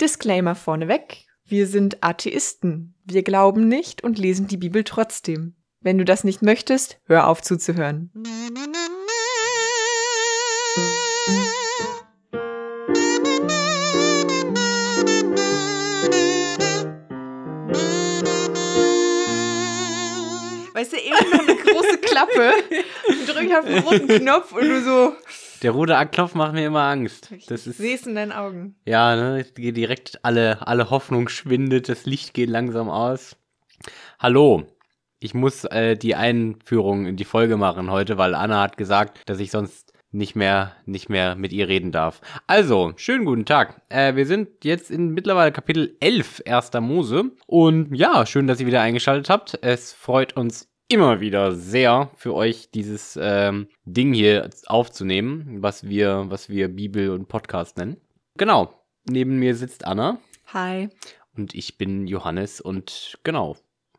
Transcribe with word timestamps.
Disclaimer 0.00 0.54
vorneweg. 0.54 1.26
Wir 1.44 1.66
sind 1.66 2.04
Atheisten. 2.04 2.94
Wir 3.04 3.24
glauben 3.24 3.66
nicht 3.66 4.04
und 4.04 4.16
lesen 4.16 4.46
die 4.46 4.56
Bibel 4.56 4.84
trotzdem. 4.84 5.56
Wenn 5.80 5.98
du 5.98 6.04
das 6.04 6.22
nicht 6.22 6.40
möchtest, 6.40 7.00
hör 7.06 7.26
auf 7.26 7.42
zuzuhören. 7.42 8.12
Weißt 20.74 20.92
du, 20.92 20.96
eben 20.96 21.30
noch 21.32 21.40
eine 21.40 21.56
große 21.56 21.98
Klappe, 21.98 22.52
drücke 23.26 23.46
ich 23.46 23.56
auf 23.56 23.64
den 23.64 23.78
roten 23.78 24.06
Knopf 24.06 24.52
und 24.52 24.68
du 24.68 24.80
so. 24.80 25.16
Der 25.62 25.72
rote 25.72 25.94
Knopf 26.12 26.34
macht 26.34 26.52
mir 26.52 26.66
immer 26.66 26.82
Angst. 26.82 27.30
Das 27.48 27.62
Ich 27.62 27.66
ist, 27.68 27.78
sehe 27.78 27.94
es 27.94 28.06
in 28.06 28.14
deinen 28.14 28.32
Augen. 28.32 28.76
ja, 28.84 29.16
ne, 29.16 29.44
direkt 29.44 30.20
alle, 30.24 30.66
alle 30.66 30.90
Hoffnung 30.90 31.28
schwindet, 31.28 31.88
das 31.88 32.06
Licht 32.06 32.34
geht 32.34 32.50
langsam 32.50 32.88
aus. 32.88 33.36
Hallo. 34.18 34.64
Ich 35.20 35.34
muss 35.34 35.64
äh, 35.64 35.96
die 35.96 36.14
Einführung 36.14 37.06
in 37.06 37.16
die 37.16 37.24
Folge 37.24 37.56
machen 37.56 37.90
heute, 37.90 38.18
weil 38.18 38.36
Anna 38.36 38.62
hat 38.62 38.76
gesagt, 38.76 39.28
dass 39.28 39.40
ich 39.40 39.50
sonst 39.50 39.92
nicht 40.12 40.36
mehr, 40.36 40.76
nicht 40.86 41.08
mehr 41.08 41.34
mit 41.34 41.52
ihr 41.52 41.66
reden 41.66 41.90
darf. 41.90 42.20
Also, 42.46 42.92
schönen 42.96 43.24
guten 43.24 43.44
Tag. 43.44 43.82
Äh, 43.88 44.14
wir 44.14 44.26
sind 44.26 44.64
jetzt 44.64 44.92
in 44.92 45.10
mittlerweile 45.10 45.50
Kapitel 45.50 45.96
11 45.98 46.42
erster 46.44 46.80
Mose. 46.80 47.32
Und 47.46 47.94
ja, 47.96 48.26
schön, 48.26 48.46
dass 48.46 48.60
ihr 48.60 48.66
wieder 48.68 48.80
eingeschaltet 48.80 49.28
habt. 49.28 49.58
Es 49.60 49.92
freut 49.92 50.36
uns 50.36 50.68
immer 50.88 51.20
wieder 51.20 51.54
sehr 51.54 52.10
für 52.16 52.34
euch 52.34 52.70
dieses 52.70 53.18
ähm, 53.20 53.68
Ding 53.84 54.14
hier 54.14 54.50
aufzunehmen, 54.66 55.62
was 55.62 55.86
wir, 55.86 56.24
was 56.28 56.48
wir 56.48 56.68
Bibel 56.68 57.10
und 57.10 57.28
Podcast 57.28 57.76
nennen. 57.76 57.98
Genau. 58.36 58.72
Neben 59.08 59.38
mir 59.38 59.54
sitzt 59.54 59.84
Anna 59.84 60.18
Hi. 60.46 60.88
und 61.36 61.54
ich 61.54 61.78
bin 61.78 62.06
Johannes 62.06 62.60
und 62.60 63.18
genau. 63.22 63.56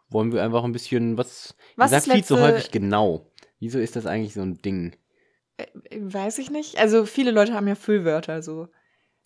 Wollen 0.09 0.31
wir 0.31 0.43
einfach 0.43 0.63
ein 0.63 0.71
bisschen 0.71 1.17
was. 1.17 1.55
Was 1.75 1.91
sagt 1.91 2.05
viel 2.05 2.23
zu 2.23 2.39
häufig 2.41 2.71
genau. 2.71 3.31
Wieso 3.59 3.77
ist 3.77 3.95
das 3.95 4.07
eigentlich 4.07 4.33
so 4.33 4.41
ein 4.41 4.59
Ding? 4.59 4.95
Äh, 5.57 5.67
Weiß 5.99 6.39
ich 6.39 6.49
nicht. 6.49 6.79
Also 6.79 7.05
viele 7.05 7.29
Leute 7.29 7.53
haben 7.53 7.67
ja 7.67 7.75
Füllwörter 7.75 8.41
so. 8.41 8.69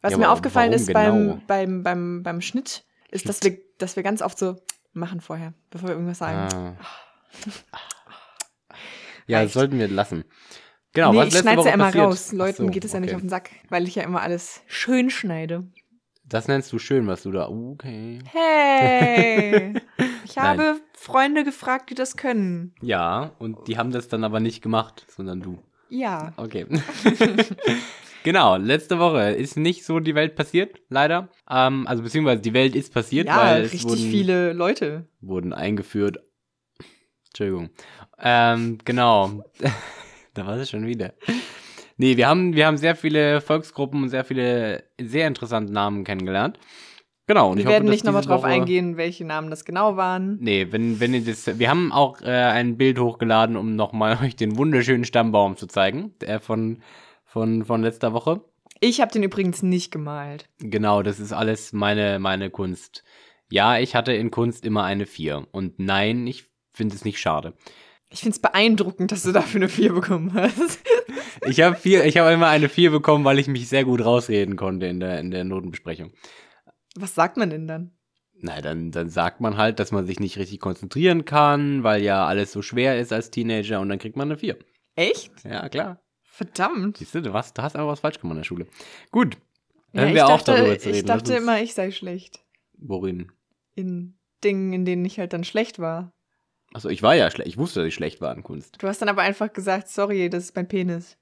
Was 0.02 0.11
Ja, 0.11 0.17
mir 0.17 0.31
aufgefallen 0.31 0.73
ist 0.73 0.88
genau? 0.88 1.00
beim, 1.00 1.42
beim, 1.48 1.83
beim, 1.83 2.23
beim 2.23 2.42
Schnitt, 2.42 2.83
ist, 3.09 3.30
dass 3.30 3.42
wir, 3.44 3.58
dass 3.77 3.95
wir 3.95 4.03
ganz 4.03 4.22
oft 4.22 4.38
so 4.38 4.58
machen 4.92 5.22
vorher, 5.22 5.53
bevor 5.70 5.88
wir 5.88 5.94
irgendwas 5.94 6.17
sagen. 6.17 6.53
Ah. 6.53 6.77
Ja, 9.28 9.44
das 9.44 9.53
sollten 9.53 9.80
wir 9.80 9.88
lassen. 9.88 10.26
Genau, 10.94 11.12
nee, 11.12 11.20
was 11.20 11.34
ich 11.34 11.39
schneide 11.39 11.58
Woche 11.58 11.70
ja 11.70 11.73
immer 11.73 11.86
passiert? 11.86 12.06
raus. 12.06 12.31
Leuten 12.34 12.66
so, 12.66 12.67
geht 12.67 12.86
es 12.86 12.94
ja 12.94 13.00
nicht 13.00 13.09
okay. 13.09 13.16
auf 13.16 13.22
den 13.22 13.30
Sack, 13.30 13.50
weil 13.70 13.88
ich 13.88 13.95
ja 13.95 14.03
immer 14.03 14.22
alles 14.22 14.62
schön 14.67 15.09
schneide. 15.09 15.66
Das 16.26 16.48
nennst 16.48 16.72
du 16.72 16.80
schön, 16.80 17.08
was 17.08 17.23
du 17.23 17.31
da. 17.31 17.50
Okay. 17.50 18.20
Hey! 18.26 19.73
Ich 20.26 20.38
habe 20.38 20.80
Freunde 20.94 21.44
gefragt, 21.44 21.89
die 21.89 21.95
das 21.95 22.17
können. 22.17 22.73
Ja, 22.81 23.34
und 23.39 23.67
die 23.67 23.78
haben 23.78 23.92
das 23.92 24.08
dann 24.08 24.23
aber 24.23 24.39
nicht 24.39 24.64
gemacht, 24.64 25.06
sondern 25.09 25.42
du. 25.42 25.59
Ja. 25.89 26.34
Okay. 26.38 26.66
genau, 28.23 28.56
letzte 28.56 28.98
Woche 28.98 29.31
ist 29.31 29.58
nicht 29.58 29.86
so 29.86 30.00
die 30.00 30.16
Welt 30.16 30.36
passiert, 30.36 30.81
leider. 30.89 31.30
Ähm, 31.48 31.86
also 31.88 32.02
beziehungsweise 32.02 32.42
die 32.42 32.54
Welt 32.54 32.76
ist 32.76 32.94
passiert, 32.94 33.28
Ja, 33.28 33.38
weil 33.38 33.64
es 33.64 33.73
richtig 33.73 33.92
wurden, 33.92 34.11
viele 34.11 34.54
Leute. 34.54 35.08
wurden 35.22 35.54
eingeführt. 35.54 36.20
Entschuldigung. 37.34 37.72
Ähm, 38.20 38.78
genau. 38.86 39.44
da 40.36 40.45
war 40.45 40.56
es 40.58 40.70
schon 40.70 40.86
wieder. 40.86 41.14
Nee, 41.98 42.16
wir 42.16 42.28
haben, 42.28 42.56
wir 42.56 42.67
haben 42.67 42.78
sehr 42.78 42.95
viele 42.95 43.42
Volksgruppen 43.42 44.03
und 44.03 44.09
sehr 44.09 44.23
viele 44.23 44.84
sehr 45.02 45.28
interessante 45.28 45.73
Namen 45.73 46.04
kennengelernt. 46.04 46.59
Genau. 47.26 47.50
Und 47.50 47.58
Wir 47.58 47.61
ich 47.61 47.66
hoffe, 47.66 47.73
werden 47.73 47.86
dass 47.88 47.94
nicht 47.94 48.06
nochmal 48.06 48.22
drauf 48.22 48.42
Woche- 48.44 48.52
eingehen, 48.52 48.98
welche 48.98 49.26
Namen 49.26 49.50
das 49.50 49.66
genau 49.66 49.98
waren. 49.98 50.38
Nee, 50.42 50.67
wenn, 50.72 51.00
wenn 51.00 51.14
ihr 51.14 51.23
das. 51.23 51.58
Wir 51.58 51.70
haben 51.70 51.92
auch 51.92 52.22
äh, 52.22 52.26
ein 52.28 52.78
Bild 52.78 53.00
hochgeladen, 53.00 53.56
um 53.58 53.76
nochmal 53.76 54.20
euch 54.23 54.36
den 54.36 54.58
wunderschönen 54.58 55.05
Stammbaum 55.05 55.58
zu 55.58 55.65
zeigen. 55.65 56.14
Der 56.21 56.39
von, 56.39 56.83
von, 57.26 57.65
von 57.65 57.82
letzter 57.82 58.14
Woche. 58.14 58.42
Ich 58.80 59.02
habe 59.02 59.11
den 59.11 59.23
übrigens 59.23 59.64
nicht 59.64 59.92
gemalt. 59.92 60.50
Genau, 60.60 61.02
das 61.02 61.20
ist 61.20 61.32
alles 61.33 61.73
meine, 61.73 62.20
meine 62.20 62.50
Kunst. 62.52 63.04
Ja, 63.50 63.80
ich 63.80 63.95
hatte 63.95 64.14
in 64.14 64.30
Kunst 64.30 64.65
immer 64.65 64.83
eine 64.83 65.05
4. 65.05 65.48
Und 65.52 65.80
nein, 65.80 66.27
ich 66.27 66.52
finde 66.73 66.95
es 66.95 67.06
nicht 67.06 67.20
schade. 67.20 67.54
Ich 68.10 68.20
finde 68.20 68.36
es 68.36 68.39
beeindruckend, 68.39 69.11
dass 69.11 69.23
du 69.23 69.32
dafür 69.32 69.60
eine 69.60 69.70
4 69.70 69.94
bekommen 69.94 70.34
hast. 70.34 70.80
Ich 71.45 71.60
habe 71.61 71.76
habe 71.76 72.32
immer 72.32 72.48
eine 72.48 72.70
4 72.70 72.92
bekommen, 72.92 73.26
weil 73.26 73.39
ich 73.39 73.48
mich 73.48 73.67
sehr 73.67 73.84
gut 73.84 74.06
rausreden 74.06 74.56
konnte 74.56 74.86
in 74.86 75.00
der, 75.00 75.20
in 75.20 75.30
der 75.32 75.44
Notenbesprechung. 75.44 76.12
Was 76.95 77.16
sagt 77.16 77.38
man 77.38 77.50
denn 77.50 77.67
dann? 77.67 77.92
Na, 78.39 78.62
dann, 78.62 78.92
dann 78.92 79.10
sagt 79.10 79.42
man 79.42 79.58
halt, 79.58 79.80
dass 79.80 79.92
man 79.92 80.06
sich 80.06 80.20
nicht 80.20 80.38
richtig 80.38 80.60
konzentrieren 80.60 81.26
kann, 81.26 81.83
weil 81.83 82.02
ja 82.02 82.26
alles 82.26 82.52
so 82.52 82.62
schwer 82.62 83.00
ist 83.00 83.12
als 83.12 83.32
Teenager 83.32 83.82
und 83.82 83.89
dann 83.89 84.00
kriegt 84.00 84.16
man 84.16 84.30
eine 84.30 84.38
4. 84.38 84.58
Echt? 84.95 85.32
Ja, 85.44 85.67
klar. 85.70 86.02
Verdammt. 86.23 86.98
Siehst 86.98 87.16
du, 87.16 87.22
du, 87.22 87.33
was, 87.33 87.54
du 87.54 87.62
hast 87.62 87.76
einfach 87.76 87.89
was 87.89 88.00
falsch 88.00 88.20
gemacht 88.20 88.33
in 88.33 88.39
der 88.39 88.45
Schule. 88.45 88.67
Gut. 89.12 89.38
Ja, 89.94 90.02
Hören 90.02 90.10
ich 90.10 90.16
wir 90.16 90.26
dachte, 90.26 90.52
darüber 90.52 90.80
zu 90.80 90.88
reden. 90.88 90.98
ich 90.98 91.06
dachte 91.06 91.36
immer, 91.36 91.62
ich 91.62 91.73
sei 91.73 91.92
schlecht. 91.92 92.44
Worin? 92.78 93.32
In 93.76 94.17
Dingen, 94.44 94.73
in 94.73 94.86
denen 94.86 95.06
ich 95.06 95.20
halt 95.20 95.33
dann 95.33 95.44
schlecht 95.44 95.80
war. 95.80 96.12
Achso, 96.73 96.89
ich 96.89 97.04
war 97.04 97.16
ja 97.16 97.30
schlecht. 97.32 97.48
Ich 97.50 97.58
wusste, 97.58 97.80
dass 97.82 97.88
ich 97.88 97.94
schlecht 97.95 98.20
war 98.22 98.36
in 98.36 98.44
Kunst. 98.44 98.76
Du 98.82 98.88
hast 98.88 99.02
dann 99.02 99.10
aber 99.10 99.22
einfach 99.22 99.52
gesagt, 99.54 99.88
sorry, 99.89 100.30
das 100.30 100.45
ist 100.45 100.56
mein 100.56 100.67
Penis. 100.67 101.17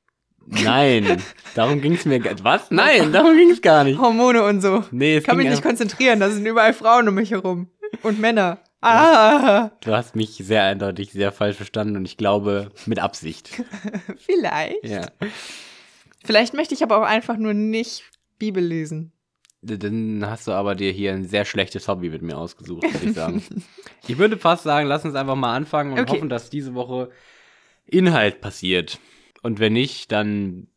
Nein, 0.45 1.21
darum 1.55 1.81
ging 1.81 1.93
es 1.93 2.05
mir. 2.05 2.19
gar- 2.19 2.35
Was? 2.43 2.71
Nein, 2.71 3.11
darum 3.13 3.35
ging 3.35 3.51
es 3.51 3.61
gar 3.61 3.83
nicht. 3.83 3.99
Hormone 3.99 4.43
und 4.43 4.61
so. 4.61 4.83
Nee, 4.91 5.17
es 5.17 5.23
Kann 5.23 5.37
mich 5.37 5.49
nicht 5.49 5.61
konzentrieren, 5.63 6.19
da 6.19 6.29
sind 6.29 6.45
überall 6.45 6.73
Frauen 6.73 7.07
um 7.07 7.15
mich 7.15 7.31
herum. 7.31 7.67
Und 8.03 8.19
Männer. 8.19 8.59
Ah, 8.83 9.69
Du 9.81 9.93
hast 9.93 10.15
mich 10.15 10.31
sehr 10.43 10.63
eindeutig 10.63 11.11
sehr 11.11 11.31
falsch 11.31 11.57
verstanden 11.57 11.95
und 11.97 12.05
ich 12.05 12.17
glaube 12.17 12.71
mit 12.87 12.97
Absicht. 12.97 13.61
vielleicht. 14.17 14.83
Ja. 14.83 15.05
Vielleicht 16.23 16.53
möchte 16.55 16.73
ich 16.73 16.81
aber 16.83 16.97
auch 16.97 17.05
einfach 17.05 17.37
nur 17.37 17.53
nicht 17.53 18.03
Bibel 18.39 18.63
lesen. 18.63 19.11
Dann 19.63 20.23
hast 20.25 20.47
du 20.47 20.53
aber 20.53 20.73
dir 20.75 20.91
hier 20.91 21.13
ein 21.13 21.23
sehr 21.25 21.45
schlechtes 21.45 21.87
Hobby 21.87 22.09
mit 22.09 22.21
mir 22.23 22.37
ausgesucht, 22.37 22.83
würde 22.91 23.05
ich 23.05 23.13
sagen. 23.13 23.43
ich 24.07 24.17
würde 24.17 24.37
fast 24.37 24.63
sagen, 24.63 24.87
lass 24.87 25.05
uns 25.05 25.13
einfach 25.15 25.35
mal 25.35 25.55
anfangen 25.55 25.93
und 25.93 25.99
Okay. 25.99 26.13
hoffen, 26.13 26.29
dass 26.29 26.49
diese 26.49 26.73
Woche 26.73 27.11
Inhalt 27.85 28.41
passiert. 28.41 28.99
Und 29.43 29.59
wenn 29.59 29.73
nicht, 29.73 30.11
dann 30.11 30.67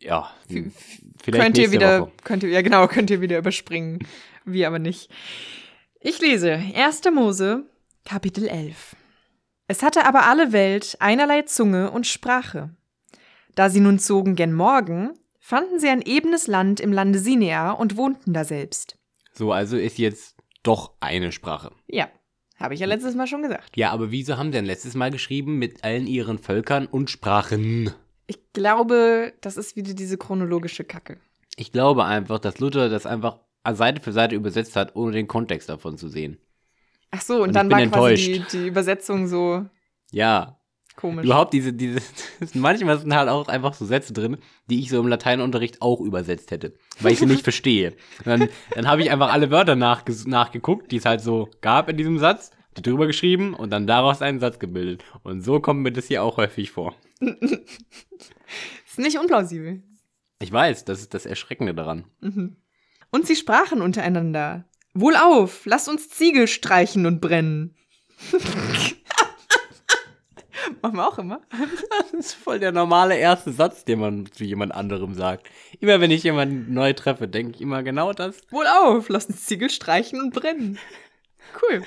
ja, 0.00 0.30
vielleicht 1.22 1.42
könnt 1.44 1.58
ihr 1.58 1.70
wieder, 1.72 2.00
Woche. 2.02 2.12
könnt 2.24 2.42
ihr, 2.42 2.48
ja 2.50 2.62
genau, 2.62 2.86
könnt 2.88 3.10
ihr 3.10 3.20
wieder 3.20 3.38
überspringen. 3.38 4.00
Wir 4.44 4.66
aber 4.66 4.78
nicht. 4.78 5.10
Ich 6.00 6.20
lese 6.20 6.52
1. 6.74 7.02
Mose, 7.14 7.64
Kapitel 8.04 8.46
11. 8.48 8.96
Es 9.68 9.82
hatte 9.82 10.04
aber 10.04 10.26
alle 10.26 10.52
Welt 10.52 10.96
einerlei 11.00 11.42
Zunge 11.42 11.90
und 11.90 12.06
Sprache. 12.06 12.70
Da 13.54 13.70
sie 13.70 13.80
nun 13.80 13.98
zogen 13.98 14.34
gen 14.34 14.52
Morgen, 14.52 15.12
fanden 15.44 15.78
sie 15.78 15.90
ein 15.90 16.00
ebenes 16.00 16.46
Land 16.46 16.80
im 16.80 16.90
Lande 16.90 17.18
Sinea 17.18 17.72
und 17.72 17.98
wohnten 17.98 18.32
da 18.32 18.44
selbst. 18.44 18.96
So, 19.34 19.52
also 19.52 19.76
ist 19.76 19.98
jetzt 19.98 20.36
doch 20.62 20.92
eine 21.00 21.32
Sprache. 21.32 21.70
Ja, 21.86 22.08
habe 22.56 22.72
ich 22.72 22.80
ja 22.80 22.86
letztes 22.86 23.14
Mal 23.14 23.26
schon 23.26 23.42
gesagt. 23.42 23.76
Ja, 23.76 23.90
aber 23.90 24.10
wieso 24.10 24.38
haben 24.38 24.46
sie 24.46 24.52
denn 24.52 24.64
letztes 24.64 24.94
Mal 24.94 25.10
geschrieben 25.10 25.58
mit 25.58 25.84
allen 25.84 26.06
ihren 26.06 26.38
Völkern 26.38 26.86
und 26.86 27.10
Sprachen? 27.10 27.92
Ich 28.26 28.38
glaube, 28.54 29.34
das 29.42 29.58
ist 29.58 29.76
wieder 29.76 29.92
diese 29.92 30.16
chronologische 30.16 30.82
Kacke. 30.82 31.18
Ich 31.56 31.72
glaube 31.72 32.06
einfach, 32.06 32.38
dass 32.38 32.58
Luther 32.58 32.88
das 32.88 33.04
einfach 33.04 33.40
Seite 33.70 34.00
für 34.00 34.12
Seite 34.12 34.36
übersetzt 34.36 34.76
hat, 34.76 34.96
ohne 34.96 35.12
den 35.12 35.28
Kontext 35.28 35.68
davon 35.68 35.98
zu 35.98 36.08
sehen. 36.08 36.38
Ach 37.10 37.20
so, 37.20 37.42
und, 37.42 37.48
Und 37.48 37.56
dann 37.56 37.70
war 37.70 37.86
quasi 37.88 38.16
die, 38.16 38.44
die 38.50 38.66
Übersetzung 38.66 39.26
so 39.26 39.66
Ja, 40.10 40.58
komisch. 40.96 41.24
überhaupt 41.24 41.52
diese, 41.52 41.72
diese, 41.72 42.00
manchmal 42.54 42.98
sind 42.98 43.14
halt 43.14 43.28
auch 43.28 43.48
einfach 43.48 43.74
so 43.74 43.84
Sätze 43.84 44.12
drin, 44.12 44.38
die 44.70 44.80
ich 44.80 44.90
so 44.90 45.00
im 45.00 45.08
Lateinunterricht 45.08 45.82
auch 45.82 46.00
übersetzt 46.00 46.50
hätte, 46.50 46.74
weil 47.00 47.12
ich 47.12 47.18
sie 47.18 47.26
nicht 47.26 47.42
verstehe. 47.44 47.94
Und 48.24 48.26
dann 48.26 48.48
dann 48.74 48.88
habe 48.88 49.02
ich 49.02 49.10
einfach 49.10 49.32
alle 49.32 49.50
Wörter 49.50 49.76
nachges 49.76 50.26
nachgeguckt, 50.26 50.92
die 50.92 50.96
es 50.96 51.04
halt 51.04 51.20
so 51.20 51.48
gab 51.60 51.88
in 51.88 51.96
diesem 51.96 52.18
Satz, 52.18 52.50
die 52.76 52.82
drüber 52.82 53.06
geschrieben 53.06 53.54
und 53.54 53.70
dann 53.70 53.86
daraus 53.86 54.22
einen 54.22 54.40
Satz 54.40 54.58
gebildet. 54.58 55.04
Und 55.22 55.42
so 55.42 55.60
kommt 55.60 55.80
mir 55.80 55.92
das 55.92 56.06
hier 56.06 56.22
auch 56.22 56.36
häufig 56.36 56.70
vor. 56.70 56.94
Ist 58.86 58.98
nicht 58.98 59.18
unplausibel. 59.18 59.82
Ich 60.40 60.52
weiß, 60.52 60.84
das 60.84 61.00
ist 61.00 61.14
das 61.14 61.26
Erschreckende 61.26 61.74
daran. 61.74 62.04
Mhm. 62.20 62.56
Und 63.10 63.26
sie 63.26 63.34
sprachen 63.34 63.80
untereinander. 63.80 64.66
Wohlauf, 64.92 65.64
lasst 65.64 65.88
uns 65.88 66.08
Ziegel 66.10 66.46
streichen 66.46 67.06
und 67.06 67.20
brennen. 67.20 67.76
Machen 70.82 70.96
wir 70.96 71.06
auch 71.06 71.18
immer. 71.18 71.40
Das 71.90 72.12
ist 72.12 72.34
voll 72.34 72.58
der 72.58 72.72
normale 72.72 73.16
erste 73.16 73.52
Satz, 73.52 73.84
den 73.84 74.00
man 74.00 74.26
zu 74.32 74.44
jemand 74.44 74.74
anderem 74.74 75.14
sagt. 75.14 75.48
Immer 75.80 76.00
wenn 76.00 76.10
ich 76.10 76.22
jemanden 76.22 76.72
neu 76.72 76.92
treffe, 76.92 77.28
denke 77.28 77.56
ich 77.56 77.60
immer 77.60 77.82
genau 77.82 78.12
das. 78.12 78.40
Wohlauf, 78.50 79.08
lasst 79.08 79.30
uns 79.30 79.44
Ziegel 79.44 79.70
streichen 79.70 80.20
und 80.20 80.34
brennen. 80.34 80.78
Cool. 81.62 81.82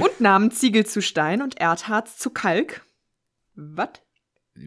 und 0.00 0.20
nahmen 0.20 0.50
Ziegel 0.50 0.86
zu 0.86 1.02
Stein 1.02 1.42
und 1.42 1.60
Erdharz 1.60 2.18
zu 2.18 2.30
Kalk. 2.30 2.82
Was? 3.54 4.02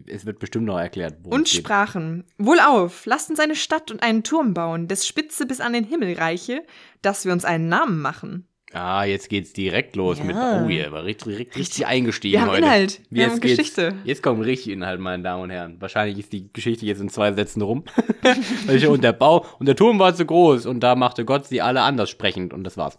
es 0.06 0.26
wird 0.26 0.38
bestimmt 0.38 0.66
noch 0.66 0.78
erklärt. 0.78 1.14
Und 1.26 1.48
sprachen, 1.48 2.24
wohlauf, 2.38 3.06
lasst 3.06 3.30
uns 3.30 3.40
eine 3.40 3.54
Stadt 3.54 3.90
und 3.90 4.02
einen 4.02 4.24
Turm 4.24 4.54
bauen, 4.54 4.88
des 4.88 5.06
Spitze 5.06 5.46
bis 5.46 5.60
an 5.60 5.72
den 5.72 5.84
Himmel 5.84 6.14
reiche, 6.14 6.64
dass 7.02 7.24
wir 7.24 7.32
uns 7.32 7.44
einen 7.44 7.68
Namen 7.68 8.00
machen. 8.00 8.48
Ah, 8.72 9.04
jetzt 9.04 9.28
geht's 9.28 9.52
direkt 9.52 9.94
los 9.96 10.18
Ja. 10.18 10.24
mit. 10.24 10.36
Oh, 10.36 10.68
ihr 10.68 10.90
war 10.90 11.04
richtig, 11.04 11.38
richtig, 11.38 11.56
richtig 11.56 11.86
eingestiegen 11.86 12.32
Wir 12.34 12.40
haben 12.40 12.50
heute. 12.50 12.58
Inhalt, 12.62 13.00
wir 13.10 13.22
Jetzt 13.22 13.32
haben 13.32 13.40
Geschichte. 13.40 13.94
Jetzt 14.04 14.22
kommt 14.22 14.44
richtig 14.44 14.72
Inhalt, 14.72 15.00
meine 15.00 15.22
Damen 15.22 15.44
und 15.44 15.50
Herren. 15.50 15.80
Wahrscheinlich 15.80 16.18
ist 16.18 16.32
die 16.32 16.52
Geschichte 16.52 16.84
jetzt 16.84 17.00
in 17.00 17.08
zwei 17.08 17.32
Sätzen 17.32 17.62
rum. 17.62 17.84
und 18.88 19.04
der 19.04 19.12
Bau 19.12 19.46
und 19.58 19.66
der 19.66 19.76
Turm 19.76 19.98
war 19.98 20.14
zu 20.14 20.26
groß 20.26 20.66
und 20.66 20.80
da 20.80 20.96
machte 20.96 21.24
Gott 21.24 21.46
sie 21.46 21.62
alle 21.62 21.82
anders 21.82 22.10
sprechend 22.10 22.52
und 22.52 22.64
das 22.64 22.76
war's. 22.76 22.98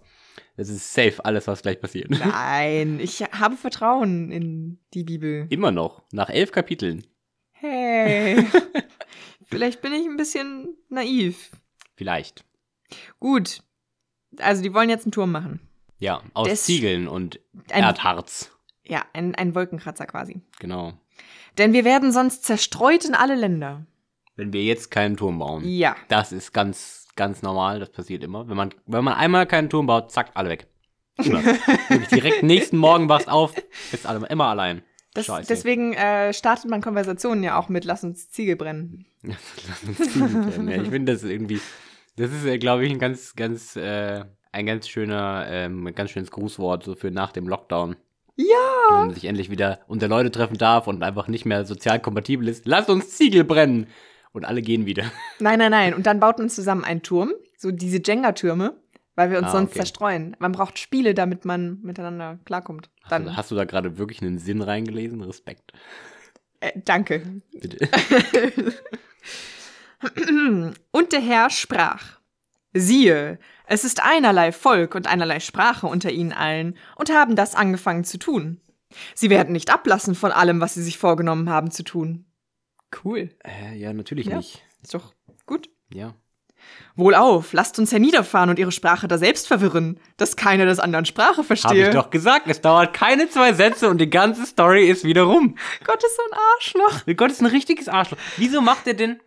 Das 0.55 0.69
ist 0.69 0.91
safe, 0.93 1.23
alles, 1.23 1.45
was 1.47 1.61
gleich 1.61 1.79
passiert. 1.79 2.09
Nein, 2.11 2.99
ich 2.99 3.21
habe 3.21 3.55
Vertrauen 3.57 4.31
in 4.31 4.79
die 4.93 5.03
Bibel. 5.03 5.45
Immer 5.49 5.71
noch, 5.71 6.01
nach 6.11 6.29
elf 6.29 6.51
Kapiteln. 6.51 7.05
Hey, 7.51 8.43
vielleicht 9.45 9.81
bin 9.81 9.93
ich 9.93 10.05
ein 10.07 10.17
bisschen 10.17 10.75
naiv. 10.89 11.51
Vielleicht. 11.95 12.43
Gut, 13.19 13.59
also 14.39 14.61
die 14.61 14.73
wollen 14.73 14.89
jetzt 14.89 15.05
einen 15.05 15.11
Turm 15.11 15.31
machen. 15.31 15.59
Ja, 15.99 16.21
aus 16.33 16.47
Das- 16.49 16.63
Ziegeln 16.63 17.07
und 17.07 17.39
Ein, 17.71 17.83
Erdharz. 17.83 18.51
ja, 18.83 19.03
ein, 19.13 19.35
ein 19.35 19.55
Wolkenkratzer 19.55 20.05
quasi. 20.05 20.41
Genau. 20.59 20.93
Denn 21.57 21.73
wir 21.73 21.85
werden 21.85 22.11
sonst 22.11 22.43
zerstreut 22.43 23.03
in 23.05 23.15
alle 23.15 23.35
Länder. 23.35 23.85
Wenn 24.35 24.53
wir 24.53 24.63
jetzt 24.63 24.91
keinen 24.91 25.17
Turm 25.17 25.39
bauen. 25.39 25.63
Ja. 25.67 25.95
Das 26.07 26.31
ist 26.31 26.53
ganz, 26.53 27.07
ganz 27.15 27.41
normal, 27.41 27.79
das 27.79 27.89
passiert 27.91 28.23
immer. 28.23 28.47
Wenn 28.47 28.55
man, 28.57 28.73
wenn 28.85 29.03
man 29.03 29.15
einmal 29.15 29.47
keinen 29.47 29.69
Turm 29.71 29.87
baut, 29.87 30.11
zack, 30.11 30.31
alle 30.35 30.49
weg. 30.49 30.67
Immer. 31.17 31.41
Direkt 32.11 32.43
nächsten 32.43 32.77
Morgen 32.77 33.09
wachst 33.09 33.27
auf, 33.27 33.55
bist 33.89 34.05
alle, 34.05 34.23
immer 34.27 34.45
allein. 34.45 34.83
Das, 35.15 35.25
Scheiße. 35.25 35.47
deswegen 35.47 35.93
äh, 35.93 36.31
startet 36.31 36.69
man 36.69 36.81
Konversationen 36.81 37.41
ja 37.43 37.57
auch 37.57 37.69
mit 37.69 37.85
Lass 37.85 38.03
uns 38.03 38.29
Ziegel 38.29 38.55
brennen. 38.55 39.07
Lass 39.23 39.83
uns 39.87 40.13
Ziegen 40.13 40.47
brennen. 40.51 40.67
ja, 40.69 40.79
ich 40.83 40.89
finde 40.89 41.13
das 41.13 41.23
irgendwie, 41.23 41.59
das 42.17 42.31
ist, 42.31 42.59
glaube 42.59 42.85
ich, 42.85 42.91
ein 42.91 42.99
ganz, 42.99 43.35
ganz, 43.35 43.75
äh, 43.75 44.23
ein 44.51 44.65
ganz 44.65 44.87
schöner, 44.89 45.45
ähm, 45.49 45.93
ganz 45.95 46.11
schönes 46.11 46.31
Grußwort 46.31 46.83
so 46.83 46.95
für 46.95 47.11
nach 47.11 47.31
dem 47.31 47.47
Lockdown. 47.47 47.95
Ja. 48.35 48.45
Wenn 48.89 49.07
man 49.07 49.13
sich 49.15 49.25
endlich 49.25 49.49
wieder 49.49 49.79
unter 49.87 50.07
Leute 50.07 50.29
treffen 50.31 50.57
darf 50.57 50.87
und 50.87 51.01
einfach 51.03 51.27
nicht 51.27 51.45
mehr 51.45 51.65
sozial 51.65 51.99
kompatibel 51.99 52.47
ist. 52.47 52.65
Lass 52.67 52.89
uns 52.89 53.09
Ziegel 53.17 53.43
brennen! 53.43 53.87
Und 54.33 54.45
alle 54.45 54.61
gehen 54.61 54.85
wieder. 54.85 55.05
Nein, 55.39 55.57
nein, 55.57 55.71
nein. 55.71 55.93
Und 55.95 56.05
dann 56.05 56.19
baut 56.19 56.37
man 56.37 56.49
zusammen 56.49 56.83
einen 56.83 57.01
Turm, 57.01 57.33
so 57.57 57.71
diese 57.71 57.99
Jenga-Türme, 58.05 58.75
weil 59.15 59.31
wir 59.31 59.39
uns 59.39 59.47
Ah, 59.47 59.51
sonst 59.51 59.69
okay. 59.69 59.79
zerstreuen. 59.79 60.35
Man 60.37 60.51
braucht 60.51 60.77
Spiele, 60.77 61.15
damit 61.15 61.43
man 61.43 61.79
miteinander 61.81 62.37
klarkommt. 62.45 62.91
Dann, 63.09 63.25
Hast, 63.25 63.31
du, 63.31 63.37
hast 63.37 63.51
du 63.51 63.55
da 63.55 63.65
gerade 63.65 63.97
wirklich 63.97 64.21
einen 64.21 64.37
Sinn 64.37 64.61
reingelesen? 64.61 65.23
Respekt. 65.23 65.71
äh, 66.59 66.71
danke. 66.85 67.41
Bitte. 67.59 67.87
Und 70.91 71.11
der 71.11 71.21
Herr 71.21 71.49
sprach: 71.49 72.19
Siehe, 72.73 73.39
es 73.65 73.83
ist 73.83 74.03
einerlei 74.03 74.51
Volk 74.51 74.95
und 74.95 75.07
einerlei 75.07 75.39
Sprache 75.39 75.87
unter 75.87 76.11
ihnen 76.11 76.33
allen 76.33 76.77
und 76.95 77.09
haben 77.11 77.35
das 77.35 77.55
angefangen 77.55 78.03
zu 78.03 78.17
tun. 78.19 78.61
Sie 79.15 79.29
werden 79.29 79.51
nicht 79.51 79.71
ablassen 79.73 80.15
von 80.15 80.31
allem, 80.31 80.61
was 80.61 80.75
sie 80.75 80.83
sich 80.83 80.97
vorgenommen 80.97 81.49
haben 81.49 81.71
zu 81.71 81.83
tun. 81.83 82.25
Cool. 83.03 83.29
Äh, 83.43 83.75
ja, 83.77 83.91
natürlich 83.93 84.27
Ja. 84.27 84.37
nicht. 84.37 84.63
Ist 84.81 84.93
doch 84.93 85.13
gut. 85.45 85.69
Ja. 85.93 86.13
Wohlauf, 86.95 87.53
lasst 87.53 87.77
uns 87.79 87.91
herniederfahren 87.91 88.49
und 88.49 88.59
ihre 88.59 88.71
Sprache 88.71 89.07
da 89.07 89.17
selbst 89.17 89.47
verwirren, 89.47 89.99
dass 90.17 90.35
keiner 90.35 90.65
des 90.65 90.79
anderen 90.79 91.05
Sprache 91.05 91.43
verstehe. 91.43 91.87
ich 91.89 91.93
doch 91.93 92.09
gesagt, 92.09 92.47
es 92.47 92.61
dauert 92.61 92.93
keine 92.93 93.29
zwei 93.29 93.53
Sätze 93.53 93.89
und 93.89 93.99
die 93.99 94.09
ganze 94.09 94.45
Story 94.45 94.89
ist 94.89 95.03
wieder 95.03 95.23
rum. 95.23 95.55
Gott 95.85 96.03
ist 96.03 96.15
so 96.15 96.21
ein 96.31 96.39
Arschloch. 96.55 97.05
Gott 97.15 97.31
ist 97.31 97.41
ein 97.41 97.45
richtiges 97.47 97.87
Arschloch. 97.87 98.17
Wieso 98.37 98.61
macht 98.61 98.87
er 98.87 98.95
denn? 98.95 99.19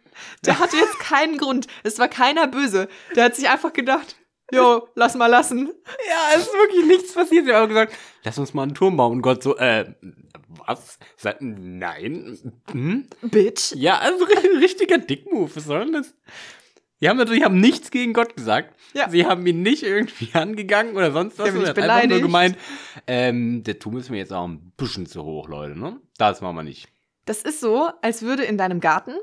Der 0.45 0.59
hatte 0.59 0.77
jetzt 0.77 0.99
keinen 0.99 1.37
Grund. 1.39 1.67
Es 1.83 1.99
war 1.99 2.09
keiner 2.09 2.47
böse. 2.47 2.89
Der 3.17 3.25
hat 3.25 3.35
sich 3.37 3.49
einfach 3.49 3.73
gedacht, 3.73 4.17
jo, 4.53 4.89
lass 4.95 5.15
mal 5.15 5.27
lassen. 5.29 5.71
Ja, 6.09 6.37
es 6.37 6.43
ist 6.43 6.53
wirklich 6.53 6.87
nichts 6.87 7.13
passiert. 7.15 7.47
Sie 7.47 7.53
haben 7.53 7.69
gesagt, 7.69 7.95
lass 8.25 8.39
uns 8.39 8.55
mal 8.55 8.63
einen 8.65 8.75
Turm 8.75 8.97
bauen. 8.97 9.13
Und 9.13 9.23
Gott 9.23 9.43
so, 9.43 9.57
äh, 9.57 9.95
was? 10.67 10.99
Nein. 11.41 12.39
Hm? 12.71 13.07
Bitch. 13.23 13.73
Ja, 13.75 13.99
also 13.99 14.25
ri- 14.25 14.61
richtiger 14.61 14.99
Dickmove. 14.99 15.55
Was 15.57 15.65
soll 15.65 15.85
denn 15.85 15.93
das? 15.95 16.15
Die 17.01 17.09
haben 17.09 17.17
natürlich 17.17 17.45
haben 17.45 17.59
nichts 17.61 17.91
gegen 17.91 18.13
Gott 18.13 18.37
gesagt. 18.37 18.75
Ja. 18.93 19.09
Sie 19.09 19.25
haben 19.25 19.47
ihn 19.47 19.63
nicht 19.63 19.83
irgendwie 19.83 20.29
angegangen 20.35 20.97
oder 20.97 21.13
sonst 21.13 21.39
was. 21.39 21.47
Die 21.47 21.53
haben 21.53 21.59
einfach 21.61 21.75
nur 21.77 21.83
beleidigt. 21.83 22.23
gemeint, 22.23 22.59
ähm, 23.07 23.63
der 23.63 23.79
Turm 23.79 23.97
ist 23.97 24.11
mir 24.11 24.19
jetzt 24.19 24.33
auch 24.33 24.47
ein 24.47 24.73
bisschen 24.77 25.07
zu 25.07 25.23
hoch, 25.23 25.49
Leute, 25.49 25.79
ne? 25.79 25.99
Das 26.19 26.41
machen 26.43 26.57
wir 26.57 26.63
nicht. 26.63 26.89
Das 27.25 27.43
ist 27.43 27.61
so, 27.61 27.91
als 28.03 28.23
würde 28.23 28.43
in 28.45 28.59
deinem 28.59 28.81
Garten 28.81 29.15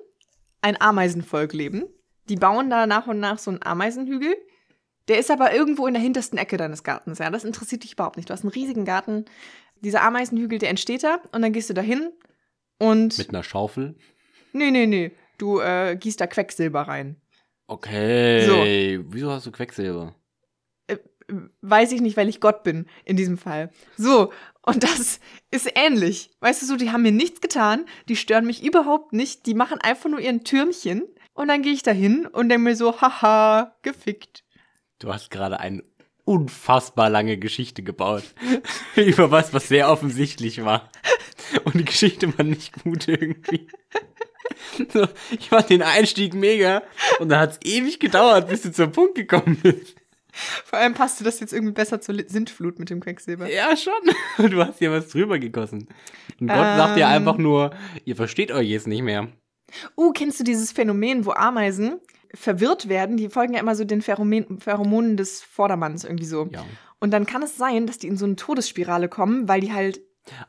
ein 0.67 0.79
Ameisenvolk 0.81 1.53
leben. 1.53 1.85
Die 2.29 2.35
bauen 2.35 2.69
da 2.69 2.85
nach 2.87 3.07
und 3.07 3.19
nach 3.19 3.39
so 3.39 3.51
einen 3.51 3.63
Ameisenhügel. 3.63 4.35
Der 5.07 5.17
ist 5.19 5.31
aber 5.31 5.53
irgendwo 5.53 5.87
in 5.87 5.93
der 5.93 6.03
hintersten 6.03 6.37
Ecke 6.37 6.57
deines 6.57 6.83
Gartens. 6.83 7.19
Ja, 7.19 7.29
das 7.29 7.45
interessiert 7.45 7.83
dich 7.83 7.93
überhaupt 7.93 8.17
nicht. 8.17 8.29
Du 8.29 8.33
hast 8.33 8.43
einen 8.43 8.51
riesigen 8.51 8.83
Garten. 8.83 9.23
Dieser 9.79 10.01
Ameisenhügel, 10.01 10.59
der 10.59 10.69
entsteht 10.69 11.03
da 11.03 11.19
und 11.31 11.41
dann 11.41 11.53
gehst 11.53 11.69
du 11.69 11.73
da 11.73 11.81
hin 11.81 12.11
und 12.79 13.17
Mit 13.17 13.29
einer 13.29 13.43
Schaufel. 13.43 13.95
nee, 14.51 14.71
nee, 14.71 14.87
nee, 14.87 15.11
du 15.37 15.59
äh, 15.59 15.95
gießt 15.95 16.19
da 16.19 16.27
Quecksilber 16.27 16.81
rein. 16.81 17.21
Okay. 17.67 18.99
Wieso 19.07 19.31
hast 19.31 19.45
du 19.45 19.51
Quecksilber? 19.51 20.15
Weiß 21.61 21.91
ich 21.91 22.01
nicht, 22.01 22.17
weil 22.17 22.29
ich 22.29 22.39
Gott 22.39 22.63
bin 22.63 22.85
in 23.03 23.17
diesem 23.17 23.37
Fall. 23.37 23.69
So, 23.97 24.31
und 24.61 24.83
das 24.83 25.19
ist 25.51 25.71
ähnlich. 25.75 26.31
Weißt 26.39 26.61
du 26.61 26.65
so, 26.65 26.75
die 26.75 26.91
haben 26.91 27.01
mir 27.01 27.11
nichts 27.11 27.41
getan, 27.41 27.85
die 28.07 28.15
stören 28.15 28.45
mich 28.45 28.63
überhaupt 28.63 29.13
nicht, 29.13 29.45
die 29.45 29.53
machen 29.53 29.79
einfach 29.79 30.09
nur 30.09 30.19
ihren 30.19 30.43
Türmchen 30.43 31.03
und 31.33 31.49
dann 31.49 31.61
gehe 31.61 31.73
ich 31.73 31.83
da 31.83 31.91
hin 31.91 32.25
und 32.25 32.49
denke 32.49 32.63
mir 32.63 32.75
so, 32.75 32.99
haha, 33.01 33.75
gefickt. 33.81 34.43
Du 34.99 35.13
hast 35.13 35.29
gerade 35.29 35.59
eine 35.59 35.83
unfassbar 36.25 37.09
lange 37.09 37.37
Geschichte 37.37 37.83
gebaut. 37.83 38.23
Über 38.95 39.31
was, 39.31 39.53
was 39.53 39.67
sehr 39.67 39.89
offensichtlich 39.89 40.63
war. 40.65 40.89
Und 41.63 41.75
die 41.75 41.85
Geschichte 41.85 42.37
war 42.37 42.43
nicht 42.45 42.83
gut 42.83 43.07
irgendwie. 43.07 43.67
So, 44.93 45.07
ich 45.31 45.49
fand 45.49 45.69
den 45.69 45.81
Einstieg 45.81 46.33
mega. 46.33 46.83
Und 47.19 47.29
dann 47.29 47.39
hat 47.39 47.51
es 47.51 47.59
ewig 47.63 47.99
gedauert, 47.99 48.47
bis 48.47 48.61
du 48.61 48.71
zum 48.71 48.91
Punkt 48.91 49.15
gekommen 49.15 49.57
bist. 49.61 49.95
Vor 50.65 50.79
allem 50.79 50.93
passte 50.93 51.23
das 51.23 51.39
jetzt 51.39 51.53
irgendwie 51.53 51.73
besser 51.73 52.01
zur 52.01 52.15
Sintflut 52.27 52.79
mit 52.79 52.89
dem 52.89 52.99
Quecksilber. 52.99 53.49
Ja, 53.49 53.75
schon. 53.75 53.93
Du 54.49 54.63
hast 54.63 54.79
ja 54.81 54.91
was 54.91 55.09
drüber 55.09 55.39
gegossen. 55.39 55.87
Und 56.39 56.47
Gott 56.47 56.57
sagt 56.57 56.97
dir 56.97 57.05
Ähm. 57.05 57.11
einfach 57.11 57.37
nur, 57.37 57.71
ihr 58.05 58.15
versteht 58.15 58.51
euch 58.51 58.67
jetzt 58.67 58.87
nicht 58.87 59.01
mehr. 59.01 59.29
Uh, 59.95 60.11
kennst 60.11 60.39
du 60.39 60.43
dieses 60.43 60.71
Phänomen, 60.71 61.25
wo 61.25 61.31
Ameisen 61.31 61.99
verwirrt 62.33 62.87
werden? 62.87 63.17
Die 63.17 63.29
folgen 63.29 63.53
ja 63.53 63.59
immer 63.59 63.75
so 63.75 63.83
den 63.83 64.01
Pheromen 64.01 64.59
Pheromonen 64.59 65.17
des 65.17 65.41
Vordermanns 65.41 66.03
irgendwie 66.03 66.25
so. 66.25 66.49
Ja. 66.51 66.63
Und 66.99 67.11
dann 67.11 67.25
kann 67.25 67.43
es 67.43 67.57
sein, 67.57 67.85
dass 67.87 67.97
die 67.97 68.07
in 68.07 68.17
so 68.17 68.25
eine 68.25 68.35
Todesspirale 68.35 69.09
kommen, 69.09 69.47
weil 69.47 69.61
die 69.61 69.73
halt 69.73 70.01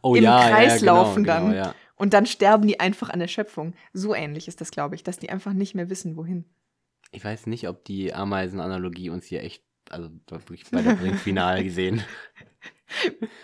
Oh 0.03 0.15
Im 0.15 0.25
ja, 0.25 0.49
Kreis 0.49 0.75
ja, 0.75 0.79
genau, 0.79 0.95
laufen 0.95 1.25
dann. 1.25 1.53
Genau. 1.53 1.73
Und 1.97 2.15
dann 2.15 2.27
sterben 2.27 2.67
die 2.67 2.81
einfach 2.81 3.11
an 3.11 3.19
der 3.19 3.29
Schöpfung. 3.29 3.75
So 3.93 4.15
ähnlich 4.15 4.49
ist 4.49 4.61
das, 4.61 4.71
glaube 4.71 4.95
ich, 4.95 5.03
dass 5.03 5.19
die 5.19 5.31
einfach 5.31 5.53
nicht 5.53 5.75
mehr 5.75 5.91
wissen, 5.91 6.17
wohin. 6.17 6.45
Ich 7.11 7.25
weiß 7.25 7.47
nicht, 7.47 7.69
ob 7.69 7.85
die 7.85 8.13
Ameisenanalogie 8.13 9.11
uns 9.11 9.25
hier 9.25 9.43
echt, 9.43 9.63
also 9.91 10.11
wirklich 10.29 10.65
bei 10.71 10.83
der 10.83 10.95
Bringfinal 10.95 11.63
gesehen. 11.65 12.03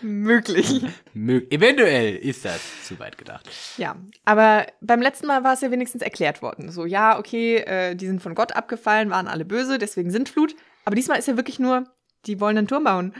Möglich. 0.00 0.82
Mö 1.12 1.42
eventuell 1.50 2.16
ist 2.16 2.44
das 2.44 2.60
zu 2.84 2.98
weit 2.98 3.18
gedacht. 3.18 3.48
ja, 3.76 3.96
aber 4.24 4.66
beim 4.80 5.02
letzten 5.02 5.26
Mal 5.26 5.44
war 5.44 5.52
es 5.54 5.60
ja 5.60 5.70
wenigstens 5.70 6.02
erklärt 6.02 6.40
worden. 6.42 6.70
So, 6.70 6.86
ja, 6.86 7.18
okay, 7.18 7.56
äh, 7.58 7.94
die 7.94 8.06
sind 8.06 8.22
von 8.22 8.34
Gott 8.34 8.56
abgefallen, 8.56 9.10
waren 9.10 9.28
alle 9.28 9.44
böse, 9.44 9.78
deswegen 9.78 10.10
sind 10.10 10.28
Flut. 10.28 10.54
Aber 10.86 10.96
diesmal 10.96 11.18
ist 11.18 11.28
ja 11.28 11.36
wirklich 11.36 11.58
nur, 11.58 11.84
die 12.26 12.40
wollen 12.40 12.56
einen 12.58 12.68
Turm 12.68 12.84
bauen. 12.84 13.14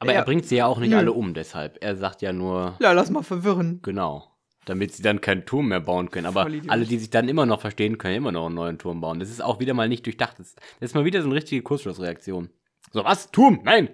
Aber 0.00 0.12
Ja. 0.12 0.18
er 0.18 0.24
bringt 0.24 0.46
sie 0.46 0.56
ja 0.56 0.66
auch 0.66 0.78
nicht 0.78 0.90
Nö. 0.90 0.96
alle 0.98 1.12
um, 1.12 1.32
deshalb. 1.34 1.78
Er 1.80 1.96
sagt 1.96 2.22
ja 2.22 2.32
nur, 2.32 2.76
Ja, 2.80 2.92
lass 2.92 3.10
mal 3.10 3.22
verwirren. 3.22 3.80
genau. 3.82 4.34
Damit 4.64 4.92
sie 4.94 5.02
dann 5.02 5.22
keinen 5.22 5.46
Turm 5.46 5.68
mehr 5.68 5.80
bauen 5.80 6.10
können. 6.10 6.26
Aber 6.26 6.46
alle, 6.68 6.84
die 6.84 6.98
sich 6.98 7.08
dann 7.08 7.28
immer 7.28 7.46
noch 7.46 7.60
verstehen, 7.62 7.96
können 7.96 8.16
immer 8.16 8.32
noch 8.32 8.46
einen 8.46 8.54
neuen 8.54 8.78
Turm 8.78 9.00
bauen. 9.00 9.18
Das 9.18 9.30
ist 9.30 9.40
auch 9.42 9.60
wieder 9.60 9.72
mal 9.72 9.88
nicht 9.88 10.04
durchdacht. 10.04 10.38
Das 10.38 10.54
das 10.54 10.90
ist 10.90 10.94
mal 10.94 11.06
wieder 11.06 11.22
so 11.22 11.28
eine 11.28 11.36
richtige 11.36 11.62
Kurzschlussreaktion. 11.62 12.50
So, 12.92 13.04
was? 13.04 13.30
Turm? 13.30 13.60
Nein! 13.64 13.88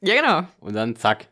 Ja, 0.00 0.14
genau. 0.14 0.48
Und 0.60 0.74
dann 0.74 0.96
zack. 0.96 1.28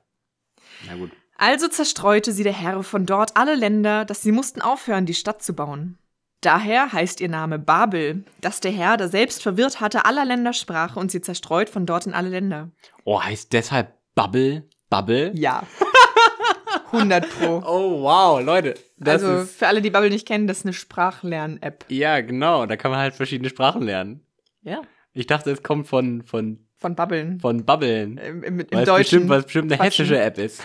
Na 0.87 0.96
gut. 0.96 1.11
Also 1.37 1.68
zerstreute 1.68 2.32
sie 2.32 2.44
der 2.44 2.52
Herr 2.52 2.82
von 2.82 3.06
dort 3.06 3.37
alle 3.37 3.54
Länder, 3.54 4.04
dass 4.04 4.23
sie 4.23 4.32
mussten 4.32 4.62
aufhören, 4.62 5.06
die 5.06 5.14
Stadt 5.14 5.42
zu 5.42 5.54
bauen. 5.54 5.99
Daher 6.40 6.92
heißt 6.92 7.20
ihr 7.20 7.28
Name 7.28 7.58
Babel, 7.58 8.25
dass 8.40 8.61
der 8.61 8.70
Herr, 8.70 8.96
der 8.96 9.08
selbst 9.08 9.42
verwirrt 9.42 9.80
hatte, 9.80 10.04
aller 10.04 10.25
Länder 10.25 10.52
Sprache 10.52 11.00
und 11.00 11.11
sie 11.11 11.23
zerstreut 11.23 11.70
von 11.70 11.87
dort 11.87 12.06
in 12.06 12.14
alle 12.14 12.28
Länder. 12.28 12.70
Oh, 13.04 13.23
heißt 13.23 13.52
deshalb 13.52 13.94
Bubble? 14.14 14.68
Bubble? 14.90 15.32
Ja. 15.34 15.62
100 16.92 17.28
Pro. 17.28 17.62
Oh, 17.66 18.02
wow, 18.02 18.44
Leute. 18.44 18.75
Das 18.99 19.23
also 19.23 19.44
für 19.46 19.66
alle, 19.66 19.82
die 19.82 19.90
Bubble 19.90 20.11
nicht 20.11 20.28
kennen, 20.28 20.46
das 20.46 20.58
ist 20.58 20.66
eine 20.66 20.75
Sprachlern-App. 20.75 21.87
ja, 21.88 22.20
genau. 22.20 22.66
Da 22.66 22.76
kann 22.76 22.90
man 22.90 23.00
halt 23.00 23.14
verschiedene 23.14 23.49
Sprachen 23.49 23.82
lernen. 23.82 24.25
Ja. 24.62 24.82
Ich 25.12 25.26
dachte, 25.26 25.50
es 25.50 25.62
kommt 25.62 25.88
von, 25.88 26.23
von, 26.23 26.63
Von 26.85 26.95
Babbeln. 26.97 27.41
von 27.41 27.64
Babbeln. 27.64 28.19
Im, 28.19 28.43
im, 28.43 28.61
im 28.61 28.67
Weil 28.71 28.85
Deutschen. 28.85 28.97
bestimmt, 28.99 29.29
weil 29.31 29.38
es 29.38 29.45
bestimmt 29.47 29.73
eine 29.73 29.79
Quatschen. 29.81 30.05
hessische 30.05 30.21
App 30.21 30.37
ist. 30.37 30.62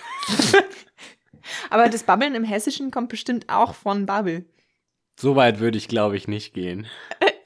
Aber 1.70 1.88
das 1.88 2.04
Babbeln 2.04 2.36
im 2.36 2.44
Hessischen 2.44 2.92
kommt 2.92 3.08
bestimmt 3.08 3.46
auch 3.48 3.74
von 3.74 4.06
Babbel. 4.06 4.44
So 5.18 5.38
weit 5.38 5.60
würde 5.62 5.78
ich, 5.78 5.88
glaube 5.88 6.18
ich, 6.18 6.28
nicht 6.28 6.54
gehen. 6.54 6.88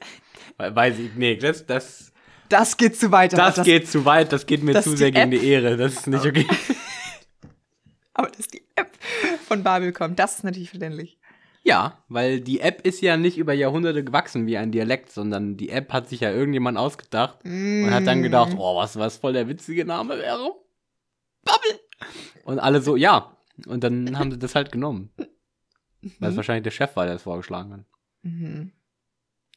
Weiß 0.57 0.97
ich, 0.97 1.11
nee, 1.15 1.35
das, 1.35 1.67
das, 1.67 2.13
Das 2.49 2.77
geht 2.77 2.99
zu 2.99 3.11
weit. 3.11 3.35
aber 3.35 3.51
das, 3.51 3.63
geht 3.63 3.87
zu 3.87 4.05
weit, 4.05 4.31
das 4.33 4.47
geht 4.47 4.63
mir 4.63 4.81
zu 4.81 4.95
sehr 4.97 5.11
gegen 5.11 5.31
App- 5.31 5.39
die 5.39 5.47
Ehre. 5.47 5.77
Das 5.77 5.93
ist 5.93 6.07
nicht 6.07 6.25
okay. 6.25 6.47
Aber 8.15 8.29
dass 8.29 8.47
die 8.47 8.63
App 8.75 8.89
von 9.47 9.61
Babel 9.63 9.91
kommt, 9.91 10.17
das 10.17 10.35
ist 10.37 10.43
natürlich 10.43 10.69
verständlich. 10.71 11.19
Ja, 11.65 12.03
weil 12.09 12.41
die 12.41 12.59
App 12.59 12.85
ist 12.85 12.99
ja 13.01 13.15
nicht 13.15 13.37
über 13.37 13.53
Jahrhunderte 13.53 14.03
gewachsen 14.03 14.45
wie 14.47 14.57
ein 14.57 14.73
Dialekt, 14.73 15.09
sondern 15.11 15.55
die 15.55 15.69
App 15.69 15.93
hat 15.93 16.09
sich 16.09 16.19
ja 16.19 16.29
irgendjemand 16.29 16.77
ausgedacht 16.77 17.39
und 17.45 17.89
hat 17.89 18.05
dann 18.05 18.21
gedacht, 18.21 18.55
oh, 18.57 18.75
was, 18.75 18.97
was 18.97 19.17
voll 19.17 19.31
der 19.31 19.47
witzige 19.47 19.85
Name 19.85 20.17
wäre. 20.17 20.53
Bubble. 21.45 21.79
Und 22.43 22.59
alle 22.59 22.81
so, 22.81 22.97
ja. 22.97 23.37
Und 23.65 23.83
dann 23.83 24.19
haben 24.19 24.31
sie 24.31 24.39
das 24.39 24.55
halt 24.55 24.73
genommen. 24.73 25.11
Weil 26.19 26.31
es 26.31 26.35
wahrscheinlich 26.35 26.63
der 26.63 26.71
Chef 26.71 26.95
war, 26.97 27.05
der 27.05 27.15
es 27.15 27.23
vorgeschlagen 27.23 27.71
hat. 27.71 27.85
Mhm. 28.23 28.73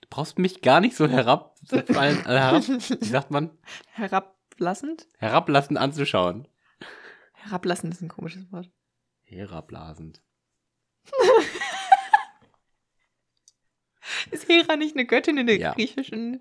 Du 0.01 0.09
brauchst 0.09 0.39
mich 0.39 0.63
gar 0.63 0.81
nicht 0.81 0.95
so 0.95 1.09
herab, 1.09 1.57
äh, 1.73 1.83
herab 1.93 2.69
wie 2.69 3.05
sagt 3.05 3.33
man, 3.33 3.51
Herablassend? 3.91 5.09
herablassend 5.19 5.79
anzuschauen. 5.79 6.47
Herablassend 7.33 7.95
ist 7.95 8.03
ein 8.03 8.09
komisches 8.09 8.53
Wort. 8.53 8.71
Herablasend. 9.23 10.23
Ist 14.31 14.49
Hera 14.49 14.77
nicht 14.77 14.95
eine 14.97 15.07
Göttin 15.07 15.39
in 15.39 15.47
der 15.47 15.57
Ja. 15.59 15.73
griechischen 15.75 16.41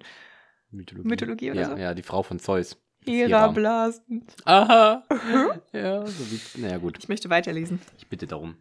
Mythologie. 0.72 1.07
Mythologie 1.07 1.51
oder 1.51 1.62
ja, 1.62 1.69
so? 1.69 1.75
Ja, 1.77 1.93
die 1.93 2.03
Frau 2.03 2.24
von 2.24 2.39
Zeus. 2.39 2.77
Herablasend? 3.05 4.36
Aha. 4.45 5.03
ja, 5.74 6.05
so 6.05 6.31
wie, 6.31 6.62
naja 6.62 6.77
gut, 6.79 6.98
Ich 7.00 7.07
möchte 7.07 7.29
weiterlesen. 7.29 7.79
ich 7.98 8.07
bitte 8.07 8.25
darum. 8.27 8.57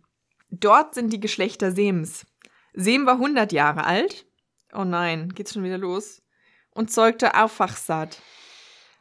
Dort 0.51 0.95
sind 0.95 1.13
die 1.13 1.21
Geschlechter 1.21 1.73
Sems. 1.73 2.27
Sem 2.75 3.07
war 3.07 3.15
100 3.15 3.53
Jahre 3.53 3.85
alt. 3.85 4.27
Oh 4.73 4.85
nein, 4.85 5.31
geht's 5.35 5.55
schon 5.55 5.65
wieder 5.65 5.79
los. 5.79 6.23
Und 6.71 6.91
zeugte 6.93 7.35
Aufwachsat. 7.41 8.21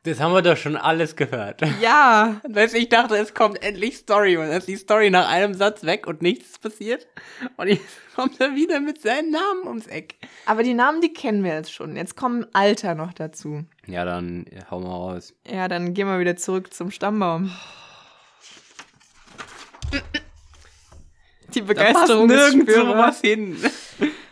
Das 0.05 0.19
haben 0.19 0.33
wir 0.33 0.41
doch 0.41 0.57
schon 0.57 0.75
alles 0.75 1.15
gehört. 1.15 1.62
Ja, 1.81 2.41
Weißt 2.50 2.74
du, 2.74 2.77
ich 2.77 2.89
dachte, 2.89 3.15
es 3.15 3.33
kommt 3.33 3.63
endlich 3.63 3.95
Story 3.95 4.36
und 4.36 4.48
dann 4.48 4.57
ist 4.57 4.67
die 4.67 4.75
Story 4.75 5.10
nach 5.10 5.29
einem 5.29 5.53
Satz 5.53 5.86
weg 5.86 6.07
und 6.07 6.22
nichts 6.22 6.51
ist 6.51 6.62
passiert. 6.62 7.07
Und 7.55 7.69
jetzt 7.69 7.86
kommt 8.15 8.39
er 8.41 8.53
wieder 8.53 8.81
mit 8.81 9.01
seinen 9.01 9.31
Namen 9.31 9.65
ums 9.65 9.88
Eck. 9.88 10.15
aber 10.45 10.62
die 10.62 10.74
Namen, 10.74 11.00
die 11.00 11.13
kennen 11.13 11.45
wir 11.45 11.53
jetzt 11.53 11.72
schon. 11.72 11.95
Jetzt 11.95 12.17
kommen 12.17 12.45
Alter 12.51 12.95
noch 12.95 13.13
dazu. 13.13 13.63
Ja, 13.88 14.03
dann 14.03 14.45
ja, 14.51 14.69
hau 14.69 14.81
mal 14.81 14.89
raus. 14.89 15.33
Ja, 15.50 15.69
dann 15.69 15.93
gehen 15.93 16.07
wir 16.07 16.19
wieder 16.19 16.36
zurück 16.36 16.74
zum 16.74 16.91
Stammbaum. 16.91 17.51
Die 21.53 21.62
Da 21.62 21.65
passt 21.65 21.67
Begeisterung 21.67 22.29
ist 22.29 22.55
nirgendwo 22.55 22.98
was 22.98 23.22
hin. 23.22 23.55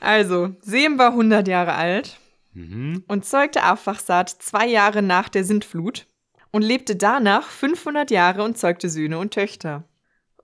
Also, 0.02 0.50
Sem 0.60 0.98
war 0.98 1.12
100 1.12 1.48
Jahre 1.48 1.76
alt 1.76 2.18
Mhm. 2.54 3.04
und 3.08 3.26
zeugte 3.26 3.72
Aufwachsat 3.72 4.30
zwei 4.30 4.68
Jahre 4.68 5.02
nach 5.02 5.30
der 5.30 5.44
Sintflut 5.44 6.06
und 6.52 6.64
lebte 6.64 6.96
danach 6.96 7.48
500 7.48 8.12
Jahre 8.12 8.44
und 8.44 8.58
zeugte 8.58 8.90
Söhne 8.90 9.20
und 9.20 9.34
Töchter. 9.34 9.84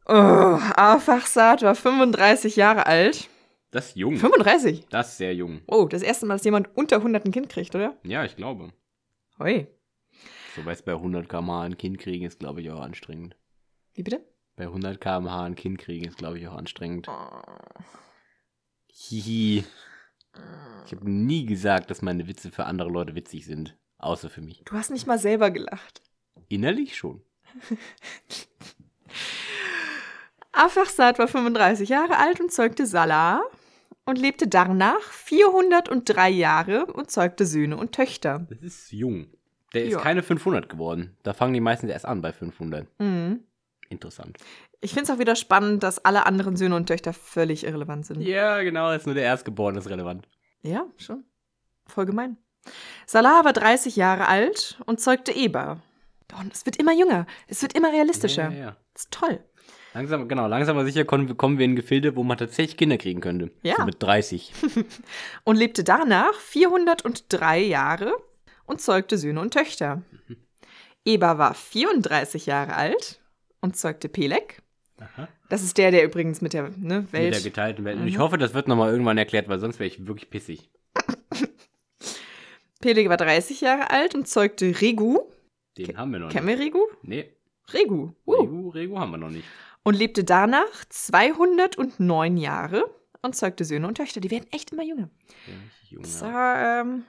Oh, 0.06 0.60
Aufwachsat 0.78 1.64
war 1.64 1.76
35 1.76 2.56
Jahre 2.56 2.86
alt. 2.86 3.30
Das 3.72 3.90
ist 3.90 3.98
jung. 3.98 4.16
35? 4.16 4.88
Das 4.90 5.10
ist 5.10 5.18
sehr 5.18 5.36
jung. 5.36 5.62
Oh, 5.68 5.86
das 5.86 6.02
erste 6.02 6.26
Mal, 6.26 6.36
dass 6.36 6.46
jemand 6.46 6.70
unter 6.78 6.98
100 6.98 7.26
ein 7.26 7.32
Kind 7.32 7.50
kriegt, 7.50 7.76
oder? 7.76 7.98
Ja, 8.04 8.24
ich 8.24 8.38
glaube. 8.38 8.72
Hoi. 9.38 9.68
So, 10.56 10.66
weißt 10.66 10.86
bei 10.86 10.94
100 10.94 11.28
km/h 11.28 11.62
ein 11.64 11.78
Kind 11.78 12.00
kriegen 12.00 12.26
ist, 12.26 12.40
glaube 12.40 12.62
ich, 12.62 12.72
auch 12.72 12.80
anstrengend. 12.80 13.36
Wie 13.94 14.04
bitte? 14.04 14.26
Bei 14.56 14.64
100 14.64 15.02
km/h 15.02 15.44
ein 15.44 15.56
Kind 15.56 15.78
kriegen 15.78 16.08
ist, 16.08 16.18
glaube 16.18 16.40
ich, 16.40 16.48
auch 16.48 16.56
anstrengend. 16.56 17.10
Oh. 17.10 17.42
Hihi. 18.88 19.66
Ich 20.86 20.94
habe 20.94 21.10
nie 21.10 21.46
gesagt, 21.46 21.90
dass 21.92 22.02
meine 22.02 22.28
Witze 22.28 22.50
für 22.52 22.66
andere 22.66 22.90
Leute 22.90 23.16
witzig 23.16 23.46
sind. 23.46 23.76
Außer 23.98 24.30
für 24.30 24.42
mich. 24.42 24.62
Du 24.66 24.74
hast 24.78 24.92
nicht 24.92 25.08
mal 25.08 25.18
selber 25.20 25.50
gelacht. 25.52 26.02
Innerlich 26.50 26.96
schon. 26.96 27.22
Afachsat 30.52 31.20
war 31.20 31.28
35 31.28 31.90
Jahre 31.90 32.18
alt 32.18 32.40
und 32.40 32.52
zeugte 32.52 32.86
Salah 32.86 33.42
und 34.06 34.18
lebte 34.18 34.48
danach 34.48 35.02
403 35.02 36.30
Jahre 36.30 36.86
und 36.88 37.12
zeugte 37.12 37.46
Söhne 37.46 37.78
und 37.78 37.92
Töchter. 37.94 38.46
Das 38.50 38.60
ist 38.60 38.92
jung. 38.92 39.28
Der 39.74 39.84
ist 39.86 39.94
Ja. 39.94 40.00
keine 40.00 40.24
500 40.24 40.70
geworden. 40.70 41.16
Da 41.24 41.34
fangen 41.34 41.54
die 41.54 41.60
meisten 41.60 41.90
erst 41.90 42.06
an 42.06 42.22
bei 42.22 42.32
500. 42.34 42.88
Mhm. 43.00 43.42
Interessant. 43.90 44.38
Ich 44.80 44.92
finde 44.94 45.04
es 45.04 45.10
auch 45.10 45.20
wieder 45.20 45.36
spannend, 45.36 45.84
dass 45.84 46.04
alle 46.04 46.26
anderen 46.26 46.56
Söhne 46.56 46.76
und 46.76 46.86
Töchter 46.88 47.14
völlig 47.14 47.66
irrelevant 47.66 48.06
sind. 48.06 48.22
Ja, 48.22 48.62
genau. 48.62 48.92
Ist 48.92 49.06
nur 49.06 49.16
der 49.16 49.24
Erstgeborene 49.24 49.80
ist 49.80 49.90
relevant. 49.90 50.28
Ja, 50.62 50.86
schon. 50.98 51.24
Voll 51.88 52.06
gemein. 52.06 52.38
Salah 53.06 53.44
war 53.44 53.54
30 53.54 53.96
Jahre 53.96 54.28
alt 54.28 54.80
und 54.86 55.00
zeugte 55.00 55.32
Eber. 55.32 55.82
Und 56.40 56.54
es 56.54 56.66
wird 56.66 56.76
immer 56.76 56.94
jünger. 56.94 57.26
Es 57.48 57.62
wird 57.62 57.74
immer 57.74 57.92
realistischer. 57.92 58.52
Ja, 58.52 58.58
ja. 58.58 58.78
Das 58.94 59.04
ist 59.04 59.12
toll. 59.12 59.40
Langsam, 59.94 60.28
genau, 60.28 60.48
langsam 60.48 60.78
aber 60.78 60.86
sicher 60.86 61.06
kommen, 61.06 61.58
wir 61.58 61.66
in 61.66 61.76
Gefilde, 61.76 62.16
wo 62.16 62.24
man 62.24 62.38
tatsächlich 62.38 62.78
Kinder 62.78 62.98
kriegen 62.98 63.22
könnte. 63.22 63.52
Ja. 63.64 63.78
So 63.78 63.86
mit 63.86 64.04
30. 64.04 64.54
Und 65.44 65.56
lebte 65.56 65.84
danach 65.84 66.36
403 66.36 67.62
Jahre 67.62 68.14
und 68.68 68.82
zeugte 68.82 69.18
Söhne 69.18 69.40
und 69.40 69.54
Töchter. 69.54 70.04
Eber 71.06 71.38
war 71.38 71.54
34 71.54 72.46
Jahre 72.46 72.76
alt 72.76 73.22
und 73.62 73.78
zeugte 73.78 74.10
Peleg. 74.10 74.62
Aha. 75.00 75.28
Das 75.50 75.64
ist 75.64 75.78
der, 75.78 75.92
der 75.92 76.04
übrigens 76.04 76.42
mit 76.42 76.54
der 76.54 76.70
ne, 76.78 77.02
Mit 77.02 77.14
Welt. 77.14 77.34
der 77.36 77.42
geteilten 77.42 77.86
Welt. 77.86 77.98
Und 77.98 78.04
Mhm. 78.04 78.08
ich 78.08 78.18
hoffe, 78.18 78.38
das 78.38 78.54
wird 78.54 78.68
nochmal 78.68 78.92
irgendwann 78.92 79.18
erklärt, 79.18 79.48
weil 79.48 79.60
sonst 79.60 79.80
wäre 79.80 79.88
ich 79.88 80.08
wirklich 80.08 80.30
pissig. 80.30 80.70
Peleg 82.82 83.10
war 83.10 83.18
30 83.18 83.62
Jahre 83.62 83.90
alt 83.90 84.16
und 84.16 84.28
zeugte 84.28 84.80
Regu. 84.82 85.20
Den 85.78 85.98
haben 85.98 86.12
wir 86.12 86.20
noch 86.20 86.30
Kennen 86.30 86.46
nicht. 86.48 86.60
wir 86.60 86.66
Regu? 86.66 86.80
Nee, 87.04 87.32
Regu. 87.74 88.12
Uh. 88.26 88.34
Regu, 88.34 88.70
Regu 88.70 89.00
haben 89.00 89.12
wir 89.12 89.18
noch 89.18 89.30
nicht. 89.30 89.46
Und 89.84 89.96
lebte 89.96 90.24
danach 90.24 90.86
209 90.90 92.38
Jahre 92.38 92.84
und 93.22 93.36
zeugte 93.36 93.66
Söhne 93.66 93.88
und 93.88 93.96
Töchter. 93.96 94.20
Die 94.20 94.32
werden 94.32 94.48
echt 94.52 94.72
immer 94.72 94.84
jünger. 94.84 95.10
Der 95.48 95.54
ist 95.56 95.62
richtig 95.74 95.92
jung, 95.92 96.04
So, 96.06 96.26
ja. 96.26 96.82
ähm, 96.82 97.04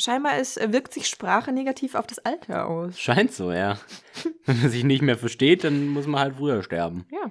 scheinbar 0.00 0.38
ist, 0.38 0.56
äh, 0.60 0.72
wirkt 0.72 0.92
sich 0.92 1.06
Sprache 1.06 1.52
negativ 1.52 1.94
auf 1.94 2.06
das 2.06 2.18
Alter 2.20 2.66
aus. 2.66 2.98
Scheint 2.98 3.32
so, 3.32 3.52
ja. 3.52 3.78
Wenn 4.46 4.60
man 4.60 4.70
sich 4.70 4.84
nicht 4.84 5.02
mehr 5.02 5.18
versteht, 5.18 5.64
dann 5.64 5.88
muss 5.88 6.06
man 6.06 6.20
halt 6.20 6.36
früher 6.36 6.62
sterben. 6.62 7.06
Ja. 7.10 7.30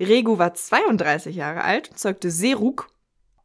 Regu 0.00 0.38
war 0.38 0.54
32 0.54 1.34
Jahre 1.34 1.62
alt 1.64 1.90
und 1.90 1.98
zeugte 1.98 2.30
Seruk 2.30 2.88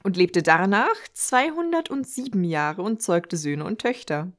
und 0.03 0.17
lebte 0.17 0.43
danach 0.43 0.95
207 1.13 2.43
Jahre 2.43 2.81
und 2.83 3.01
zeugte 3.01 3.37
Söhne 3.37 3.65
und 3.65 3.79
Töchter. 3.81 4.31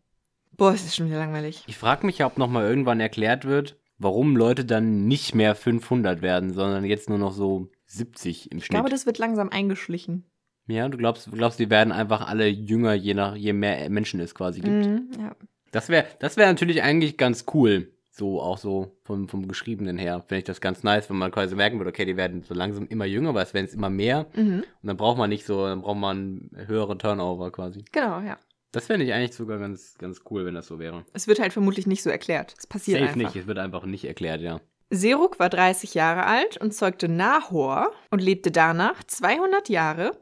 Boah, 0.56 0.72
es 0.72 0.84
ist 0.84 0.94
schon 0.94 1.06
wieder 1.06 1.18
langweilig. 1.18 1.64
Ich 1.66 1.76
frage 1.76 2.06
mich, 2.06 2.22
ob 2.24 2.38
nochmal 2.38 2.68
irgendwann 2.68 3.00
erklärt 3.00 3.44
wird, 3.44 3.76
warum 3.98 4.36
Leute 4.36 4.64
dann 4.64 5.08
nicht 5.08 5.34
mehr 5.34 5.56
500 5.56 6.22
werden, 6.22 6.52
sondern 6.52 6.84
jetzt 6.84 7.08
nur 7.08 7.18
noch 7.18 7.32
so 7.32 7.70
70 7.86 8.52
im 8.52 8.58
Ich 8.58 8.66
Schnitt. 8.66 8.76
glaube, 8.76 8.90
das 8.90 9.06
wird 9.06 9.18
langsam 9.18 9.48
eingeschlichen. 9.48 10.24
Ja, 10.66 10.88
du 10.88 10.96
glaubst, 10.96 11.26
du 11.26 11.32
glaubst, 11.32 11.58
die 11.58 11.70
werden 11.70 11.92
einfach 11.92 12.26
alle 12.26 12.48
jünger, 12.48 12.94
je 12.94 13.14
nach 13.14 13.36
je 13.36 13.52
mehr 13.52 13.88
Menschen 13.90 14.20
es 14.20 14.34
quasi 14.34 14.60
gibt. 14.60 14.86
Mhm, 14.86 15.10
ja. 15.18 15.36
Das 15.72 15.88
wäre 15.88 16.06
das 16.20 16.36
wär 16.36 16.46
natürlich 16.46 16.82
eigentlich 16.82 17.16
ganz 17.16 17.44
cool. 17.52 17.90
So, 18.16 18.40
auch 18.40 18.58
so 18.58 18.96
vom, 19.02 19.28
vom 19.28 19.48
Geschriebenen 19.48 19.98
her. 19.98 20.20
Finde 20.20 20.38
ich 20.38 20.44
das 20.44 20.60
ganz 20.60 20.84
nice, 20.84 21.10
wenn 21.10 21.16
man 21.16 21.32
quasi 21.32 21.56
merken 21.56 21.78
würde, 21.78 21.90
okay, 21.90 22.04
die 22.04 22.16
werden 22.16 22.44
so 22.44 22.54
langsam 22.54 22.86
immer 22.86 23.06
jünger, 23.06 23.34
weil 23.34 23.42
es 23.42 23.54
werden 23.54 23.66
es 23.66 23.74
immer 23.74 23.90
mehr. 23.90 24.26
Mhm. 24.36 24.58
Und 24.60 24.86
dann 24.86 24.96
braucht 24.96 25.18
man 25.18 25.28
nicht 25.28 25.44
so, 25.44 25.66
dann 25.66 25.82
braucht 25.82 25.98
man 25.98 26.50
einen 26.54 26.68
höheren 26.68 27.00
Turnover 27.00 27.50
quasi. 27.50 27.84
Genau, 27.90 28.20
ja. 28.20 28.38
Das 28.70 28.86
fände 28.86 29.04
ich 29.04 29.12
eigentlich 29.12 29.34
sogar 29.34 29.58
ganz, 29.58 29.98
ganz 29.98 30.20
cool, 30.30 30.46
wenn 30.46 30.54
das 30.54 30.68
so 30.68 30.78
wäre. 30.78 31.04
Es 31.12 31.26
wird 31.26 31.40
halt 31.40 31.52
vermutlich 31.52 31.88
nicht 31.88 32.04
so 32.04 32.10
erklärt. 32.10 32.54
Es 32.56 32.68
passiert 32.68 33.00
Safe 33.00 33.10
einfach. 33.10 33.34
nicht, 33.34 33.36
es 33.36 33.46
wird 33.48 33.58
einfach 33.58 33.84
nicht 33.84 34.04
erklärt, 34.04 34.40
ja. 34.40 34.60
Seruk 34.90 35.40
war 35.40 35.48
30 35.48 35.94
Jahre 35.94 36.24
alt 36.26 36.56
und 36.56 36.72
zeugte 36.72 37.08
Nahor 37.08 37.90
und 38.10 38.22
lebte 38.22 38.52
danach 38.52 39.02
200 39.02 39.68
Jahre 39.68 40.16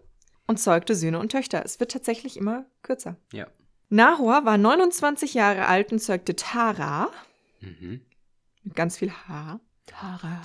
und 0.47 0.59
zeugte 0.59 0.95
Söhne 0.95 1.19
und 1.19 1.31
Töchter. 1.33 1.63
Es 1.65 1.81
wird 1.81 1.93
tatsächlich 1.93 2.37
immer 2.37 2.65
kürzer. 2.83 3.17
Ja. 3.33 3.47
Nahor 3.89 4.45
war 4.45 4.57
29 4.59 5.35
Jahre 5.35 5.67
alt 5.67 5.93
und 5.93 5.99
zeugte 6.01 6.35
Tara 6.37 7.11
Mhm. 7.61 8.01
mit 8.65 8.75
ganz 8.75 8.97
viel 8.99 9.11
H. 9.13 9.61
Tara. 9.87 10.41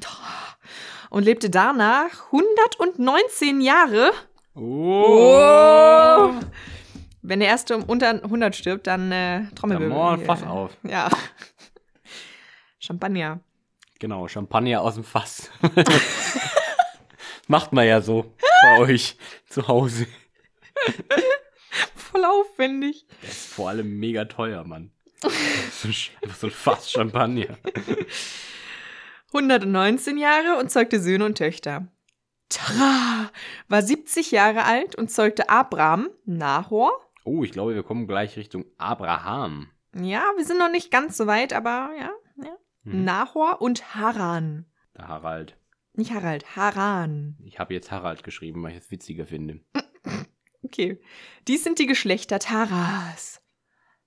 Tara. 0.00 0.56
Und 1.10 1.24
lebte 1.24 1.48
danach 1.50 2.30
119 2.32 3.60
Jahre. 3.60 4.12
Oh! 4.54 6.32
Wenn 7.22 7.40
der 7.40 7.48
erste 7.48 7.76
um 7.76 7.84
unter 7.84 8.10
100 8.22 8.54
stirbt, 8.56 8.86
dann 8.86 9.12
äh, 9.12 9.42
Da 9.44 9.54
Trommelwirbel. 9.56 9.88
machen 9.96 10.20
wir 10.20 10.30
ein. 10.30 10.38
Fass 10.38 10.42
auf. 10.48 10.76
Ja. 10.82 11.08
Champagner. 12.78 13.40
Genau, 13.98 14.26
Champagner 14.28 14.80
aus 14.80 14.94
dem 14.94 15.04
Fass. 15.04 15.50
Macht 17.48 17.72
man 17.72 17.86
ja 17.86 18.00
so 18.00 18.32
bei 18.62 18.78
euch 18.80 19.16
zu 19.48 19.68
Hause. 19.68 20.06
Voll 21.94 22.24
aufwendig. 22.24 23.06
Das 23.22 23.30
ist 23.30 23.52
vor 23.52 23.68
allem 23.68 23.98
mega 23.98 24.24
teuer, 24.24 24.64
Mann. 24.64 24.90
einfach 25.22 26.36
so 26.36 26.46
ein 26.46 26.50
Fass 26.50 26.90
Champagner. 26.90 27.58
119 29.28 30.18
Jahre 30.18 30.58
und 30.58 30.70
zeugte 30.70 31.00
Söhne 31.00 31.24
und 31.24 31.38
Töchter. 31.38 31.86
Tara 32.48 33.30
war 33.68 33.82
70 33.82 34.32
Jahre 34.32 34.64
alt 34.64 34.96
und 34.96 35.10
zeugte 35.10 35.48
Abram, 35.48 36.08
Nahor. 36.24 36.92
Oh, 37.24 37.44
ich 37.44 37.52
glaube, 37.52 37.74
wir 37.74 37.84
kommen 37.84 38.08
gleich 38.08 38.36
Richtung 38.36 38.64
Abraham. 38.76 39.70
Ja, 39.94 40.24
wir 40.36 40.44
sind 40.44 40.58
noch 40.58 40.70
nicht 40.70 40.90
ganz 40.90 41.16
so 41.16 41.26
weit, 41.26 41.52
aber 41.52 41.90
ja. 41.98 42.10
ja. 42.44 42.56
Mhm. 42.82 43.04
Nahor 43.04 43.60
und 43.60 43.94
Haran. 43.94 44.66
Der 44.96 45.06
Harald. 45.06 45.56
Nicht 45.94 46.12
Harald, 46.12 46.56
Haran. 46.56 47.36
Ich 47.44 47.58
habe 47.58 47.74
jetzt 47.74 47.90
Harald 47.90 48.22
geschrieben, 48.22 48.62
weil 48.62 48.72
ich 48.72 48.78
es 48.78 48.90
witziger 48.90 49.26
finde. 49.26 49.60
Okay. 50.62 51.00
Dies 51.48 51.64
sind 51.64 51.78
die 51.78 51.86
Geschlechter 51.86 52.38
Taras. 52.38 53.40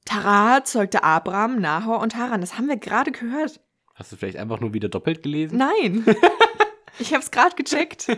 Tara 0.06 0.64
zeugte 0.64 1.04
Abram, 1.04 1.60
Nahor 1.60 2.00
und 2.00 2.16
Haran. 2.16 2.42
Das 2.42 2.58
haben 2.58 2.68
wir 2.68 2.78
gerade 2.78 3.12
gehört. 3.12 3.60
Hast 3.96 4.12
du 4.12 4.16
vielleicht 4.16 4.38
einfach 4.38 4.60
nur 4.60 4.74
wieder 4.74 4.88
doppelt 4.88 5.24
gelesen? 5.24 5.58
Nein. 5.58 6.06
ich 7.00 7.14
habe 7.14 7.24
es 7.24 7.32
gerade 7.32 7.56
gecheckt. 7.56 8.16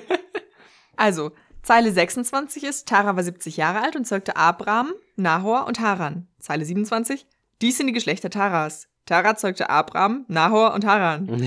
Also, 0.95 1.31
Zeile 1.63 1.91
26 1.91 2.63
ist, 2.63 2.87
Tara 2.87 3.15
war 3.15 3.23
70 3.23 3.57
Jahre 3.57 3.81
alt 3.81 3.95
und 3.95 4.05
zeugte 4.05 4.35
Abram, 4.35 4.93
Nahor 5.15 5.65
und 5.65 5.79
Haran. 5.79 6.27
Zeile 6.39 6.65
27, 6.65 7.25
dies 7.61 7.77
sind 7.77 7.87
die 7.87 7.93
Geschlechter 7.93 8.29
Taras. 8.29 8.87
Tara 9.05 9.35
zeugte 9.35 9.69
Abram, 9.69 10.25
Nahor 10.27 10.73
und 10.73 10.85
Haran. 10.85 11.27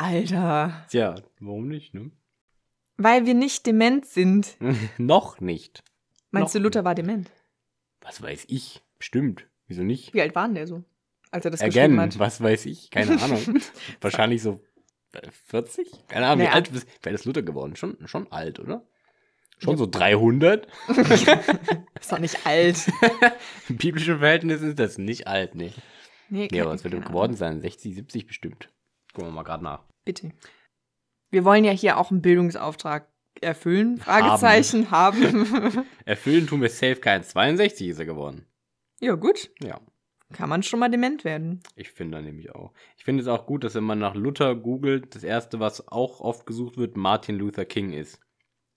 Alter. 0.00 0.86
Tja, 0.88 1.14
warum 1.40 1.68
nicht, 1.68 1.92
ne? 1.92 2.10
Weil 2.96 3.26
wir 3.26 3.34
nicht 3.34 3.66
dement 3.66 4.06
sind. 4.06 4.56
Noch 4.98 5.40
nicht. 5.40 5.82
Meinst 6.30 6.54
Noch 6.54 6.60
du, 6.60 6.64
Luther 6.64 6.84
war 6.84 6.94
dement? 6.94 7.30
Was 8.00 8.22
weiß 8.22 8.46
ich? 8.48 8.82
Bestimmt. 8.98 9.46
Wieso 9.66 9.82
nicht? 9.82 10.14
Wie 10.14 10.22
alt 10.22 10.34
war 10.34 10.46
denn 10.46 10.54
der 10.54 10.66
so? 10.66 10.84
Als 11.30 11.44
er 11.44 11.50
das 11.50 11.60
geschrieben 11.60 11.98
Again, 11.98 12.00
hat. 12.00 12.18
was 12.18 12.40
weiß 12.40 12.66
ich? 12.66 12.90
Keine 12.90 13.20
Ahnung. 13.22 13.60
Wahrscheinlich 14.00 14.42
so 14.42 14.60
äh, 15.12 15.20
40? 15.48 16.08
Keine 16.08 16.26
Ahnung, 16.26 16.40
wie 16.40 16.44
Naja. 16.44 16.54
alt 16.54 16.72
wie 16.72 16.78
alt 17.06 17.14
ist 17.14 17.24
Luther 17.26 17.42
geworden? 17.42 17.76
Schon, 17.76 17.96
schon 18.06 18.30
alt, 18.32 18.58
oder? 18.58 18.86
Schon 19.58 19.76
so 19.76 19.84
300? 19.86 20.66
Ist 22.00 22.10
doch 22.10 22.18
nicht 22.18 22.46
alt. 22.46 22.90
Im 23.68 23.76
biblischen 23.76 24.18
Verhältnis 24.20 24.62
ist 24.62 24.78
das 24.78 24.96
nicht 24.96 25.26
alt, 25.26 25.54
nee. 25.54 25.72
Nee, 26.30 26.48
Nee, 26.50 26.60
aber 26.62 26.72
es 26.72 26.82
wird 26.82 26.94
keine 26.94 27.04
geworden 27.04 27.34
sein. 27.36 27.60
60, 27.60 27.94
70 27.94 28.26
bestimmt. 28.26 28.70
Gucken 29.12 29.28
wir 29.28 29.34
mal 29.34 29.42
gerade 29.42 29.62
nach. 29.62 29.84
Bitte. 30.04 30.30
Wir 31.30 31.44
wollen 31.44 31.64
ja 31.64 31.72
hier 31.72 31.96
auch 31.98 32.10
einen 32.10 32.22
Bildungsauftrag 32.22 33.06
erfüllen. 33.40 33.98
Fragezeichen 33.98 34.90
haben. 34.90 35.86
Erfüllen 36.04 36.46
tun 36.46 36.60
wir 36.60 36.68
safe 36.68 36.96
kein. 36.96 37.22
62 37.22 37.88
ist 37.88 37.98
er 37.98 38.06
geworden. 38.06 38.46
ja, 39.00 39.14
gut. 39.14 39.50
Ja, 39.62 39.80
Kann 40.32 40.48
man 40.48 40.62
schon 40.62 40.80
mal 40.80 40.90
dement 40.90 41.24
werden. 41.24 41.60
ich 41.76 41.90
finde 41.90 42.20
nämlich 42.22 42.54
auch. 42.54 42.72
Ich 42.96 43.04
finde 43.04 43.22
es 43.22 43.28
auch 43.28 43.46
gut, 43.46 43.64
dass 43.64 43.74
wenn 43.74 43.84
man 43.84 43.98
nach 43.98 44.14
Luther 44.14 44.54
googelt, 44.56 45.14
das 45.14 45.22
erste, 45.24 45.60
was 45.60 45.88
auch 45.88 46.20
oft 46.20 46.44
gesucht 46.46 46.76
wird, 46.76 46.96
Martin 46.96 47.36
Luther 47.36 47.64
King 47.64 47.92
ist. 47.92 48.20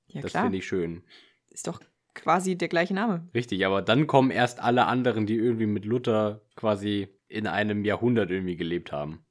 Ja, 0.07 0.21
das 0.21 0.33
finde 0.33 0.57
ich 0.59 0.67
schön. 0.67 1.03
Ist 1.49 1.67
doch 1.67 1.79
quasi 2.13 2.55
der 2.55 2.67
gleiche 2.67 2.93
Name. 2.93 3.27
Richtig, 3.33 3.65
aber 3.65 3.81
dann 3.81 4.05
kommen 4.07 4.29
erst 4.31 4.59
alle 4.59 4.85
anderen, 4.85 5.25
die 5.25 5.35
irgendwie 5.35 5.65
mit 5.65 5.85
Luther 5.85 6.41
quasi 6.55 7.07
in 7.27 7.47
einem 7.47 7.83
Jahrhundert 7.83 8.29
irgendwie 8.29 8.55
gelebt 8.55 8.91
haben. 8.91 9.25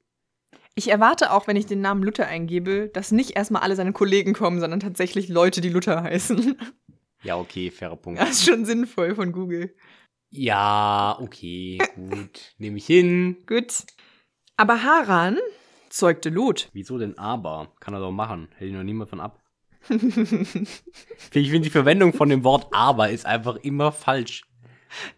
Ich 0.75 0.89
erwarte 0.89 1.31
auch, 1.31 1.47
wenn 1.47 1.55
ich 1.55 1.67
den 1.67 1.81
Namen 1.81 2.03
Luther 2.03 2.27
eingebe, 2.27 2.89
dass 2.93 3.11
nicht 3.11 3.31
erstmal 3.31 3.61
alle 3.61 3.75
seine 3.75 3.93
Kollegen 3.93 4.33
kommen, 4.33 4.59
sondern 4.59 4.79
tatsächlich 4.79 5.29
Leute, 5.29 5.61
die 5.61 5.69
Luther 5.69 6.01
heißen. 6.03 6.57
Ja, 7.21 7.37
okay, 7.37 7.71
fairer 7.71 7.95
Punkt. 7.95 8.19
Das 8.19 8.31
ist 8.31 8.45
schon 8.45 8.65
sinnvoll 8.65 9.15
von 9.15 9.31
Google. 9.31 9.73
Ja, 10.29 11.17
okay, 11.21 11.79
gut. 11.95 12.53
Nehme 12.57 12.77
ich 12.77 12.85
hin. 12.85 13.37
Gut. 13.47 13.85
Aber 14.57 14.83
Haran 14.83 15.37
zeugte 15.89 16.29
Lot. 16.29 16.69
Wieso 16.73 16.97
denn 16.97 17.17
aber? 17.17 17.71
Kann 17.79 17.93
er 17.93 17.99
doch 17.99 18.11
machen. 18.11 18.49
Hält 18.57 18.71
ihn 18.71 18.77
noch 18.77 18.83
niemand 18.83 19.09
von 19.09 19.19
ab. 19.19 19.39
Ich 19.89 21.49
finde, 21.49 21.61
die 21.61 21.69
Verwendung 21.69 22.13
von 22.13 22.29
dem 22.29 22.43
Wort 22.43 22.67
aber 22.71 23.09
ist 23.09 23.25
einfach 23.25 23.57
immer 23.57 23.91
falsch. 23.91 24.43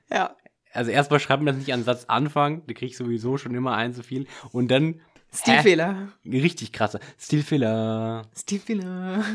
ja. 0.10 0.36
Also 0.74 0.92
erstmal 0.92 1.22
schreibt 1.22 1.42
man 1.42 1.54
das 1.54 1.58
nicht 1.58 1.74
an 1.74 1.84
Satzanfang, 1.84 2.64
da 2.68 2.74
krieg 2.74 2.90
ich 2.90 2.98
sowieso 2.98 3.38
schon 3.38 3.56
immer 3.56 3.76
ein 3.76 3.94
zu 3.94 4.04
viel. 4.04 4.28
Und 4.52 4.70
dann 4.70 5.00
Stilfehler. 5.36 6.10
Hä? 6.24 6.40
richtig 6.42 6.72
krasser 6.72 7.00
Stilfehler. 7.20 8.24
Stilfehler. 8.38 9.24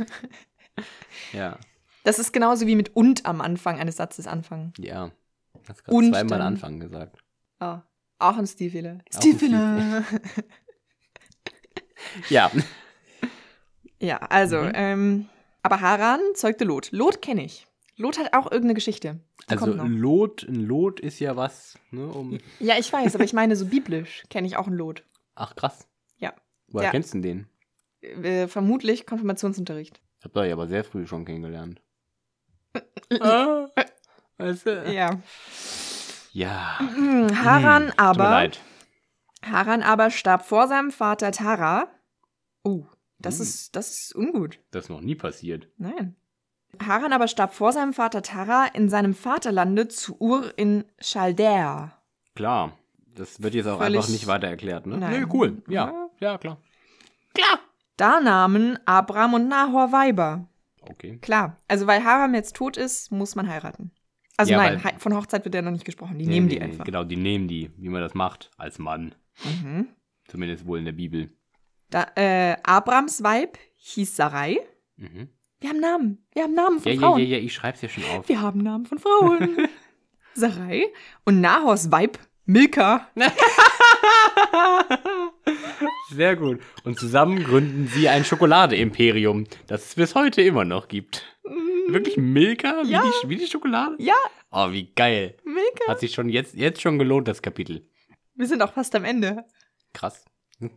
Ja, 1.33 1.59
Das 2.05 2.19
ist 2.19 2.33
genauso 2.33 2.67
wie 2.67 2.75
mit 2.77 2.97
und 2.97 3.27
am 3.27 3.41
Anfang 3.43 3.79
eines 3.79 3.97
Satzes 3.97 4.27
anfangen. 4.27 4.73
ja. 4.79 5.11
Hast 5.69 5.85
gerade 5.85 5.97
Und 5.97 6.11
zweimal 6.13 6.39
dann- 6.39 6.47
Anfang 6.55 6.81
gesagt. 6.81 7.19
Ah, 7.59 7.83
auch 8.19 8.37
ein 8.39 8.47
Stilfehler. 8.47 8.93
Auch 9.13 9.15
ein 9.17 9.21
Stilfehler. 9.21 10.05
Ja, 12.31 12.51
ja, 14.01 14.17
also, 14.17 14.57
Mhm. 14.63 14.73
ähm, 14.75 15.27
aber 15.63 15.81
Haran 15.83 16.21
zeugte 16.35 16.65
Lot. 16.65 16.91
Lot 16.93 17.21
kenne 17.21 17.45
ich. 17.45 17.67
Lot 17.97 18.19
hat 18.19 18.33
auch 18.33 18.47
irgendeine 18.47 18.75
Geschichte. 18.75 19.21
Die 19.51 19.53
also. 19.59 19.67
Lot, 19.75 20.45
ein 20.45 20.55
Lot 20.67 21.01
ist 21.01 21.21
ja 21.21 21.37
was, 21.37 21.79
ne, 21.91 22.07
um. 22.07 22.39
Ja, 22.59 22.79
ich 22.79 22.91
weiß, 22.91 23.15
aber 23.15 23.25
ich 23.25 23.35
meine, 23.35 23.55
so 23.57 23.67
biblisch 23.67 24.25
kenne 24.31 24.47
ich 24.47 24.57
auch 24.57 24.67
einen 24.67 24.77
Lot. 24.77 25.05
Ach 25.35 25.55
krass. 25.55 25.87
Woher 26.71 26.87
Ja. 26.87 26.91
kennst 26.91 27.15
du 27.15 27.21
denn 27.21 27.47
den? 28.03 28.25
Äh, 28.25 28.49
vermutlich 28.49 29.07
Konfirmationsunterricht. 29.07 30.01
Habt 30.23 30.37
ihr 30.37 30.47
ja 30.47 30.55
aber 30.55 30.69
sehr 30.69 30.85
früh 30.85 31.07
schon 31.07 31.25
kennengelernt. 31.25 31.81
ah, 33.21 33.67
weißt 34.39 34.67
du? 34.67 34.93
Ja. 34.93 35.21
Ja. 36.33 36.79
Hm, 36.79 37.45
Haran 37.45 37.83
Hm, 37.85 37.89
Tut 37.91 37.97
mir 37.99 38.05
aber. 38.05 38.25
leid. 38.25 38.61
Haran 39.43 39.83
aber 39.83 40.11
starb 40.11 40.45
vor 40.45 40.69
seinem 40.69 40.91
Vater 40.91 41.33
Tara. 41.33 41.89
Oh, 42.63 42.85
das 43.19 43.37
Hm. 43.37 43.43
ist, 43.43 43.77
das 43.77 43.91
ist 43.91 44.15
ungut. 44.15 44.59
Das 44.71 44.85
ist 44.85 44.89
noch 44.91 45.01
nie 45.01 45.15
passiert. 45.15 45.69
Nein. 45.79 46.17
Haran 46.87 47.13
aber 47.13 47.27
starb 47.27 47.53
vor 47.53 47.73
seinem 47.73 47.93
Vater 47.93 48.23
Tara 48.23 48.67
in 48.67 48.89
seinem 48.89 49.15
Vaterlande 49.15 49.89
zu 49.89 50.17
Ur 50.21 50.57
in 50.57 50.85
Chaldea. 51.01 52.01
Klar. 52.37 52.77
Das 53.13 53.43
wird 53.43 53.55
jetzt 53.55 53.67
auch 53.67 53.79
Völlig- 53.79 53.97
einfach 53.99 54.11
nicht 54.11 54.27
weiter 54.29 54.47
erklärt, 54.47 54.87
ne? 54.87 54.97
Nein. 54.99 55.21
Nee, 55.23 55.27
cool. 55.33 55.63
Ja, 55.69 56.09
ja, 56.21 56.39
klar. 56.39 56.59
Da 57.97 58.21
nahmen 58.21 58.79
Abram 58.87 59.35
und 59.35 59.49
Nahor 59.49 59.93
Weiber. 59.93 60.49
Okay. 60.81 61.19
Klar, 61.19 61.59
also 61.69 61.87
weil 61.87 62.03
Haram 62.03 62.35
jetzt 62.35 62.57
tot 62.57 62.79
ist, 62.79 63.13
muss 63.13 63.35
man 63.35 63.47
heiraten. 63.49 63.91
Also 64.39 64.53
Ja, 64.53 64.59
nein, 64.59 64.83
weil- 64.83 64.99
von 64.99 65.15
Hochzeit 65.15 65.45
wird 65.45 65.55
ja 65.55 65.61
noch 65.61 65.71
nicht 65.71 65.85
gesprochen. 65.85 66.19
Die 66.19 66.25
Nee, 66.27 66.35
nehmen 66.37 66.49
die 66.49 66.57
nee, 66.59 66.65
einfach. 66.65 66.85
Genau, 66.87 67.05
die 67.05 67.17
nehmen 67.17 67.47
die, 67.47 67.71
wie 67.77 67.91
man 67.91 68.01
das 68.01 68.15
macht, 68.15 68.51
als 68.57 68.79
Mann. 68.79 69.15
Mhm. 69.45 69.89
Zumindest 70.29 70.67
wohl 70.67 70.79
in 70.79 70.87
der 70.87 70.93
Bibel. 70.93 71.37
Da, 71.91 72.07
äh, 72.17 72.57
Abrams 72.63 73.23
Weib 73.23 73.59
hieß 73.77 74.17
Sarai. 74.17 74.59
Mhm. 74.97 75.29
Wir 75.61 75.69
haben 75.69 75.81
Namen. 75.81 76.25
Wir 76.33 76.45
haben 76.45 76.55
Namen 76.55 76.81
von 76.81 76.91
Ja, 76.93 76.95
ja, 76.95 77.01
Frauen. 77.07 77.19
ja, 77.21 77.25
ja, 77.27 77.39
ich 77.39 77.53
schreib's 77.53 77.83
ja 77.83 77.89
schon 77.91 78.05
auf. 78.05 78.27
Wir 78.29 78.41
haben 78.41 78.61
Namen 78.63 78.87
von 78.87 78.99
Frauen. 78.99 79.69
Sarai 80.35 80.87
und 81.27 81.43
Nahors 81.43 81.91
Weib 81.93 82.19
Milka. 82.47 83.09
Sehr 86.11 86.37
gut. 86.37 86.61
Und 86.85 86.99
zusammen 86.99 87.43
gründen 87.45 87.87
sie 87.89 88.09
ein 88.09 88.25
Schokolade-Imperium, 88.25 89.45
das 89.67 89.87
es 89.87 89.95
bis 89.95 90.15
heute 90.15 90.43
immer 90.43 90.65
noch 90.65 90.89
gibt. 90.89 91.25
Wirklich 91.89 92.17
Milka? 92.17 92.83
Wie, 92.85 92.91
Ja. 92.91 93.03
die, 93.23 93.29
wie 93.29 93.37
die 93.37 93.47
Schokolade? 93.47 93.97
Ja, 93.99 94.15
Oh, 94.53 94.73
wie 94.73 94.91
geil. 94.97 95.37
Milka. 95.45 95.87
Hat 95.87 96.01
sich 96.01 96.13
schon 96.13 96.29
jetzt, 96.29 96.55
jetzt 96.57 96.81
schon 96.81 96.99
gelohnt, 96.99 97.29
das 97.29 97.41
Kapitel. 97.41 97.87
Wir 98.35 98.47
sind 98.49 98.63
auch 98.63 98.73
fast 98.73 98.95
am 98.97 99.05
Ende. 99.05 99.45
Krass. 99.93 100.25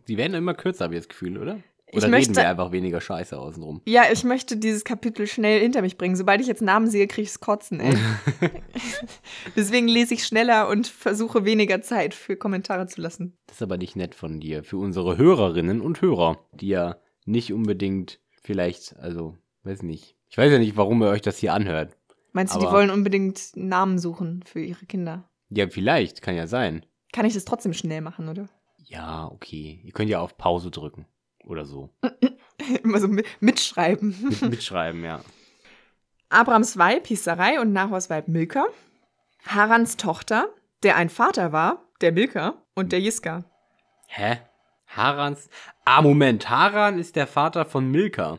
Die 0.08 0.16
werden 0.16 0.34
immer 0.34 0.54
kürzer, 0.54 0.84
habe 0.84 0.94
ich 0.94 1.00
das 1.00 1.08
Gefühl, 1.08 1.38
oder? 1.38 1.58
Ich 1.94 1.98
Oder 1.98 2.06
reden 2.06 2.10
möchte- 2.12 2.34
wir 2.34 2.48
einfach 2.48 2.72
weniger 2.72 3.00
Scheiße 3.00 3.38
außenrum? 3.38 3.80
Ja, 3.86 4.02
ich 4.12 4.24
möchte 4.24 4.56
dieses 4.56 4.82
Kapitel 4.84 5.28
schnell 5.28 5.60
hinter 5.60 5.80
mich 5.80 5.96
bringen. 5.96 6.16
Sobald 6.16 6.40
ich 6.40 6.48
jetzt 6.48 6.60
Namen 6.60 6.88
sehe, 6.88 7.06
kriege 7.06 7.22
ich's 7.22 7.38
kotzen, 7.38 7.78
ey. 7.78 7.96
Deswegen 9.56 9.86
lese 9.88 10.14
ich 10.14 10.24
schneller 10.26 10.68
und 10.68 10.88
versuche 10.88 11.44
weniger 11.44 11.82
Zeit 11.82 12.14
für 12.14 12.36
Kommentare 12.36 12.86
zu 12.88 13.00
lassen. 13.00 13.36
Das 13.46 13.58
ist 13.58 13.62
aber 13.62 13.76
nicht 13.76 13.94
nett 13.94 14.14
von 14.14 14.40
dir. 14.40 14.64
Für 14.64 14.78
unsere 14.78 15.16
Hörerinnen 15.16 15.80
und 15.80 16.00
Hörer, 16.00 16.38
die 16.52 16.68
ja 16.68 16.96
nicht 17.26 17.52
unbedingt 17.52 18.20
vielleicht, 18.42 18.96
also, 18.98 19.36
weiß 19.62 19.82
nicht. 19.82 20.16
Ich 20.28 20.36
weiß 20.36 20.50
ja 20.50 20.58
nicht, 20.58 20.76
warum 20.76 21.00
ihr 21.02 21.10
euch 21.10 21.22
das 21.22 21.38
hier 21.38 21.54
anhört. 21.54 21.96
Meinst 22.32 22.56
du, 22.56 22.58
die 22.58 22.66
wollen 22.66 22.90
unbedingt 22.90 23.52
Namen 23.54 24.00
suchen 24.00 24.42
für 24.44 24.60
ihre 24.60 24.84
Kinder? 24.86 25.28
Ja, 25.50 25.68
vielleicht, 25.68 26.22
kann 26.22 26.34
ja 26.34 26.48
sein. 26.48 26.84
Kann 27.12 27.24
ich 27.24 27.34
das 27.34 27.44
trotzdem 27.44 27.72
schnell 27.72 28.00
machen, 28.00 28.28
oder? 28.28 28.48
Ja, 28.82 29.30
okay. 29.30 29.80
Ihr 29.84 29.92
könnt 29.92 30.10
ja 30.10 30.18
auf 30.20 30.36
Pause 30.36 30.72
drücken. 30.72 31.06
Oder 31.46 31.64
so. 31.64 31.90
Immer 32.82 33.00
so 33.00 33.08
mi- 33.08 33.24
mitschreiben. 33.40 34.16
Mit, 34.22 34.42
mitschreiben, 34.42 35.04
ja. 35.04 35.20
Abrams 36.30 36.76
Weib 36.78 37.06
hieß 37.06 37.24
Sarai 37.24 37.60
und 37.60 37.72
Nahors 37.72 38.10
Weib 38.10 38.28
Milka. 38.28 38.64
Harans 39.46 39.96
Tochter, 39.96 40.48
der 40.82 40.96
ein 40.96 41.10
Vater 41.10 41.52
war, 41.52 41.82
der 42.00 42.12
Milka 42.12 42.54
und 42.74 42.92
der 42.92 43.00
Jiska. 43.00 43.44
Hä? 44.08 44.38
Harans. 44.86 45.48
Ah, 45.84 46.02
Moment. 46.02 46.48
Haran 46.48 46.98
ist 46.98 47.16
der 47.16 47.26
Vater 47.26 47.64
von 47.64 47.90
Milka. 47.90 48.38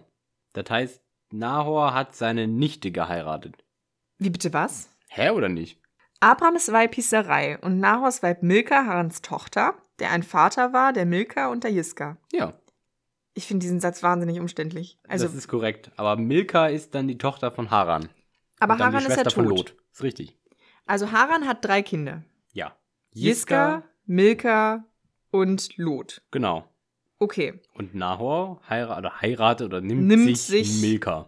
Das 0.53 0.69
heißt, 0.69 1.01
Nahor 1.31 1.93
hat 1.93 2.15
seine 2.15 2.47
Nichte 2.47 2.91
geheiratet. 2.91 3.63
Wie 4.17 4.29
bitte 4.29 4.53
was? 4.53 4.89
Hä 5.09 5.29
oder 5.31 5.49
nicht? 5.49 5.79
Abrams 6.21 6.71
Weib 6.71 6.95
hieß 6.95 7.09
Sarai 7.09 7.59
und 7.59 7.79
Nahors 7.79 8.23
Weib 8.23 8.41
Milka, 8.41 8.85
Harans 8.85 9.21
Tochter, 9.21 9.75
der 9.99 10.11
ein 10.11 10.23
Vater 10.23 10.73
war, 10.73 10.91
der 10.93 11.05
Milka 11.05 11.49
und 11.49 11.63
der 11.63 11.71
Jiska. 11.71 12.17
Ja, 12.31 12.53
Ich 13.37 13.45
finde 13.47 13.63
diesen 13.63 13.79
Satz 13.81 14.01
wahnsinnig 14.01 14.39
umständlich. 14.39 14.97
Also, 15.07 15.25
das 15.25 15.35
ist 15.35 15.47
korrekt. 15.47 15.91
Aber 15.97 16.15
Milka 16.15 16.67
ist 16.67 16.95
dann 16.95 17.07
die 17.07 17.17
Tochter 17.17 17.51
von 17.51 17.69
Haran. 17.69 18.09
aber 18.59 18.77
Haran 18.79 18.95
ist 18.95 19.09
ja 19.09 19.15
Schwester 19.15 19.31
von 19.31 19.45
tot. 19.49 19.57
Lot. 19.57 19.75
Ist 19.91 20.03
richtig. 20.03 20.37
Also 20.85 21.11
Haran 21.11 21.45
hat 21.47 21.63
drei 21.65 21.81
Kinder. 21.81 22.23
Ja. 22.53 22.75
Jiska, 23.11 23.83
Milka 24.05 24.85
und 25.31 25.75
Lot. 25.77 26.21
Genau. 26.31 26.67
Okay. 27.19 27.59
Und 27.73 27.93
Nahor 27.95 28.61
heiratet 28.69 28.97
oder 28.99 29.21
heiratet 29.21 29.67
oder 29.67 29.81
nimmt, 29.81 30.03
Nimmt 30.07 30.37
sich, 30.37 30.41
sich- 30.69 30.81
Milka 30.81 31.27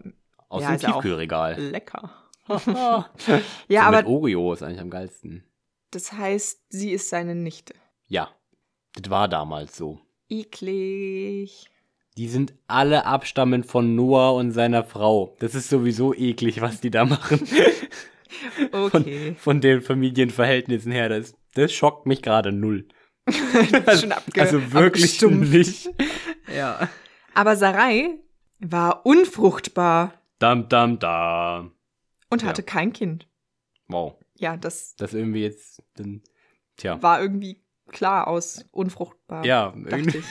aus 0.49 0.63
Ja, 0.63 0.75
dem 0.75 0.79
Tiefkühlregal. 0.79 1.59
Lecker. 1.59 2.11
ja, 2.47 3.09
Ja, 3.67 3.81
so 3.81 3.87
aber 3.87 3.97
mit 3.97 4.05
Oreo 4.07 4.53
ist 4.53 4.63
eigentlich 4.63 4.79
am 4.81 4.89
geilsten. 4.89 5.43
das 5.91 6.13
heißt, 6.13 6.61
sie 6.69 6.91
ist 6.91 7.09
seine 7.09 7.35
Nichte. 7.35 7.73
Ja, 8.07 8.29
das 8.95 9.09
war 9.09 9.27
damals 9.27 9.75
so. 9.75 9.99
Eklig. 10.29 11.69
Die 12.17 12.27
sind 12.27 12.53
alle 12.67 13.05
abstammend 13.05 13.65
von 13.67 13.95
Noah 13.95 14.33
und 14.33 14.51
seiner 14.51 14.83
Frau. 14.83 15.35
Das 15.39 15.53
ist 15.55 15.69
sowieso 15.69 16.13
eklig, 16.13 16.61
was 16.61 16.81
die 16.81 16.91
da 16.91 17.05
machen. 17.05 17.41
Okay. 18.71 19.35
Von 19.39 19.61
den 19.61 19.81
Familienverhältnissen 19.81 20.91
her. 20.91 21.09
Das, 21.09 21.33
das 21.53 21.71
schockt 21.71 22.05
mich 22.05 22.21
gerade 22.21 22.51
null. 22.51 22.87
Schon 23.99 24.11
abge 24.11 24.41
also 24.41 24.73
wirklich 24.73 25.21
nicht. 25.21 25.89
Ja. 26.55 26.89
Aber 27.33 27.55
Sarai 27.55 28.19
war 28.59 29.05
unfruchtbar 29.05 30.13
Dam, 30.39 30.69
dam, 30.69 30.99
dam. 30.99 31.71
und 32.29 32.41
Ja. 32.41 32.47
hatte 32.49 32.63
kein 32.63 32.93
Kind. 32.93 33.27
Wow. 33.87 34.15
Ja, 34.35 34.55
das 34.57 34.95
Das 34.97 35.13
irgendwie 35.13 35.41
jetzt, 35.43 35.81
dann, 35.95 36.21
tja. 36.77 37.01
war 37.01 37.21
irgendwie 37.21 37.63
klar 37.89 38.27
aus 38.27 38.65
unfruchtbar. 38.71 39.45
Ja, 39.45 39.73
irgendwie. 39.85 40.21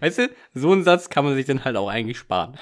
Weißt 0.00 0.18
du, 0.18 0.30
so 0.54 0.72
einen 0.72 0.84
Satz 0.84 1.08
kann 1.10 1.24
man 1.24 1.34
sich 1.34 1.46
dann 1.46 1.64
halt 1.64 1.76
auch 1.76 1.88
eigentlich 1.88 2.18
sparen. 2.18 2.56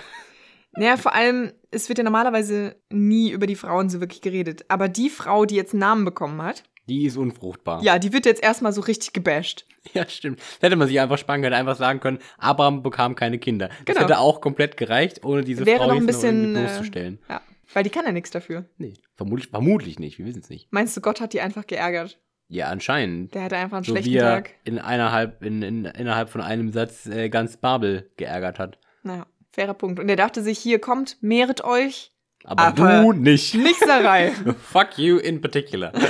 Naja, 0.77 0.97
vor 0.97 1.15
allem, 1.15 1.53
es 1.71 1.89
wird 1.89 1.99
ja 1.99 2.05
normalerweise 2.05 2.77
nie 2.91 3.31
über 3.31 3.47
die 3.47 3.55
Frauen 3.57 3.89
so 3.91 4.01
wirklich 4.01 4.21
geredet. 4.23 4.65
Aber 4.69 4.89
die 4.89 5.09
Frau, 5.11 5.45
die 5.45 5.55
jetzt 5.55 5.73
einen 5.73 5.81
Namen 5.81 6.05
bekommen 6.05 6.43
hat, 6.43 6.65
Die 6.89 7.07
ist 7.07 7.17
unfruchtbar. 7.17 7.83
ja, 7.83 7.99
die 7.99 8.13
wird 8.13 8.27
jetzt 8.27 8.43
erstmal 8.43 8.73
so 8.73 8.81
richtig 8.81 9.13
gebasht. 9.13 9.67
Ja, 9.93 10.09
stimmt. 10.09 10.41
Das 10.41 10.63
hätte 10.63 10.77
man 10.77 10.89
sich 10.89 10.99
einfach 10.99 11.19
sparen 11.19 11.43
können, 11.43 11.55
einfach 11.55 11.77
sagen 11.77 12.01
können, 12.01 12.19
Abraham 12.39 12.83
bekam 12.83 13.15
keine 13.15 13.39
Kinder. 13.39 13.69
Das 13.69 13.95
Genau. 13.97 14.01
hätte 14.01 14.19
auch 14.19 14.41
komplett 14.41 14.77
gereicht, 14.79 15.25
ohne 15.25 15.45
diese 15.45 15.67
Wäre 15.67 15.79
Frau 15.81 15.89
noch 15.89 15.97
ein 15.97 16.07
bisschen, 16.07 16.41
irgendwie 16.55 16.61
äh, 16.61 16.65
bloßzustellen. 16.65 17.19
Ja, 17.29 17.41
weil 17.75 17.85
die 17.85 17.91
kann 17.91 18.07
ja 18.07 18.13
nichts 18.13 18.31
dafür. 18.31 18.65
Nee, 18.79 18.95
vermutlich, 19.15 19.51
vermutlich 19.51 19.99
nicht, 19.99 20.19
wir 20.19 20.25
wissen 20.25 20.41
es 20.41 20.49
nicht. 20.49 20.69
Meinst 20.73 20.97
du, 20.97 21.03
Gott 21.03 21.21
hat 21.21 21.35
die 21.35 21.43
einfach 21.43 21.67
geärgert? 21.67 22.19
Ja, 22.49 22.69
anscheinend. 22.69 23.35
Der 23.35 23.45
hatte 23.45 23.57
einfach 23.57 23.79
einen 23.79 23.85
So 23.85 23.93
schlechten 23.93 24.11
wie 24.13 24.17
er 24.17 24.43
Tag. 24.43 24.51
in 24.65 24.79
eineinhalb, 24.79 25.43
in, 25.43 25.63
in, 25.63 25.85
innerhalb 25.87 26.29
von 26.29 26.41
einem 26.41 26.73
Satz 26.73 27.07
äh, 27.07 27.29
ganz 27.29 27.57
Babel 27.57 28.11
geärgert 28.17 28.59
hat. 28.59 28.79
Naja, 29.03 29.27
fairer 29.53 29.75
Punkt. 29.75 29.99
Und 29.99 30.09
er 30.09 30.17
dachte 30.17 30.43
sich, 30.43 30.59
hier 30.59 30.79
kommt, 30.79 31.17
mehret 31.23 31.65
euch. 31.65 32.13
Aber, 32.45 32.63
Aber 32.63 33.03
du 33.03 33.13
nicht. 33.13 33.55
Nicht 33.55 33.81
Sarai. 33.81 34.33
Fuck 34.61 34.99
you 34.99 35.17
in 35.17 35.41
particular. 35.41 35.93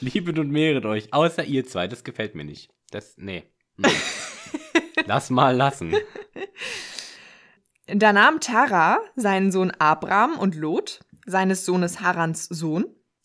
Liebet 0.00 0.38
und 0.38 0.50
mehret 0.50 0.84
euch, 0.84 1.12
außer 1.12 1.44
ihr 1.44 1.66
zwei. 1.66 1.88
Das 1.88 2.04
gefällt 2.04 2.36
mir 2.36 2.44
nicht. 2.44 2.70
Das, 2.90 3.14
nee. 3.16 3.42
Hm. 3.76 3.90
Lass 5.06 5.30
mal 5.30 5.56
lassen. 5.56 5.94
da 7.86 8.12
nahm 8.12 8.38
Tara 8.40 9.00
seinen 9.16 9.50
Sohn 9.50 9.72
Abram 9.72 10.38
und 10.38 10.54
Lot, 10.54 11.00
seines 11.26 11.64
Sohnes 11.64 12.00
Harans 12.00 12.46
Sohn, 12.46 12.84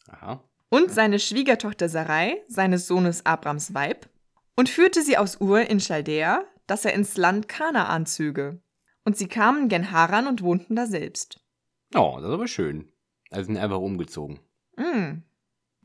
Aha. 0.10 0.44
Und 0.74 0.92
seine 0.92 1.20
Schwiegertochter 1.20 1.88
Sarai, 1.88 2.44
seines 2.48 2.88
Sohnes 2.88 3.28
Abrams 3.28 3.76
Weib, 3.76 4.10
und 4.56 4.70
führte 4.70 5.04
sie 5.04 5.20
aus 5.20 5.40
Ur 5.40 5.70
in 5.70 5.78
Chaldea, 5.78 6.46
dass 6.66 6.84
er 6.84 6.94
ins 6.94 7.16
Land 7.16 7.48
Kanaan 7.48 8.08
zöge. 8.08 8.60
Und 9.06 9.16
sie 9.16 9.28
kamen 9.28 9.70
gen 9.70 9.92
Haran 9.92 10.26
und 10.26 10.42
wohnten 10.42 10.76
da 10.76 10.88
selbst. 10.88 11.40
Oh, 11.94 12.16
das 12.16 12.28
ist 12.28 12.34
aber 12.34 12.48
schön. 12.48 12.92
Also 13.30 13.46
sind 13.46 13.58
einfach 13.58 13.78
umgezogen. 13.78 14.40
Mm. 14.76 15.22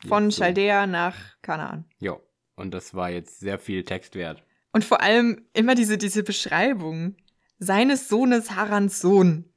Von 0.07 0.31
so. 0.31 0.41
Chaldea 0.41 0.87
nach 0.87 1.39
Kanaan. 1.43 1.85
Jo. 1.99 2.23
Und 2.57 2.73
das 2.73 2.95
war 2.95 3.11
jetzt 3.11 3.41
sehr 3.41 3.59
viel 3.59 3.85
Text 3.85 4.15
wert. 4.15 4.43
Und 4.73 4.87
vor 4.87 5.03
allem 5.03 5.45
immer 5.53 5.75
diese, 5.75 5.99
diese 5.99 6.23
Beschreibung. 6.23 7.15
Seines 7.59 8.09
Sohnes 8.09 8.53
Harans 8.53 9.03
Sohn. 9.03 9.53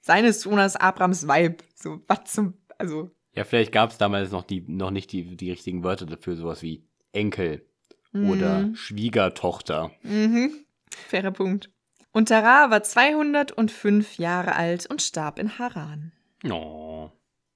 Seines 0.00 0.42
Sohnes 0.42 0.76
Abrams 0.76 1.26
Weib. 1.26 1.64
So, 1.74 2.02
was 2.06 2.32
zum. 2.32 2.54
Also. 2.78 3.10
Ja, 3.36 3.44
vielleicht 3.44 3.70
gab 3.70 3.90
es 3.90 3.98
damals 3.98 4.32
noch, 4.32 4.44
die, 4.44 4.64
noch 4.66 4.90
nicht 4.90 5.12
die, 5.12 5.36
die 5.36 5.50
richtigen 5.50 5.84
Wörter 5.84 6.06
dafür, 6.06 6.36
sowas 6.36 6.62
wie 6.62 6.84
Enkel 7.12 7.66
oder 8.14 8.60
mm. 8.62 8.76
Schwiegertochter. 8.76 9.90
Mhm. 10.02 10.64
Fairer 10.90 11.32
Punkt. 11.32 11.70
Und 12.12 12.30
Tara 12.30 12.70
war 12.70 12.82
205 12.82 14.16
Jahre 14.16 14.56
alt 14.56 14.86
und 14.86 15.02
starb 15.02 15.38
in 15.38 15.58
Haran. 15.58 16.12
Oh. 16.50 17.10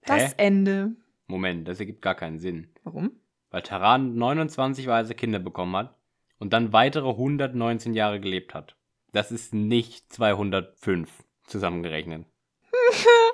Das 0.05 0.33
Hä? 0.33 0.35
Ende. 0.37 0.93
Moment, 1.27 1.67
das 1.67 1.81
ergibt 1.81 2.03
gar 2.03 2.15
keinen 2.15 2.39
Sinn. 2.39 2.69
Warum? 2.85 3.13
Weil 3.51 3.63
Taran 3.63 4.17
29 4.17 4.87
weise 4.87 5.15
Kinder 5.15 5.39
bekommen 5.39 5.75
hat 5.77 5.97
und 6.39 6.53
dann 6.53 6.75
weitere 6.75 7.09
119 7.09 7.95
Jahre 7.95 8.21
gelebt 8.21 8.53
hat. 8.53 8.77
Das 9.13 9.33
ist 9.33 9.55
nicht 9.55 10.13
205 10.13 11.11
zusammengerechnet. 11.47 12.27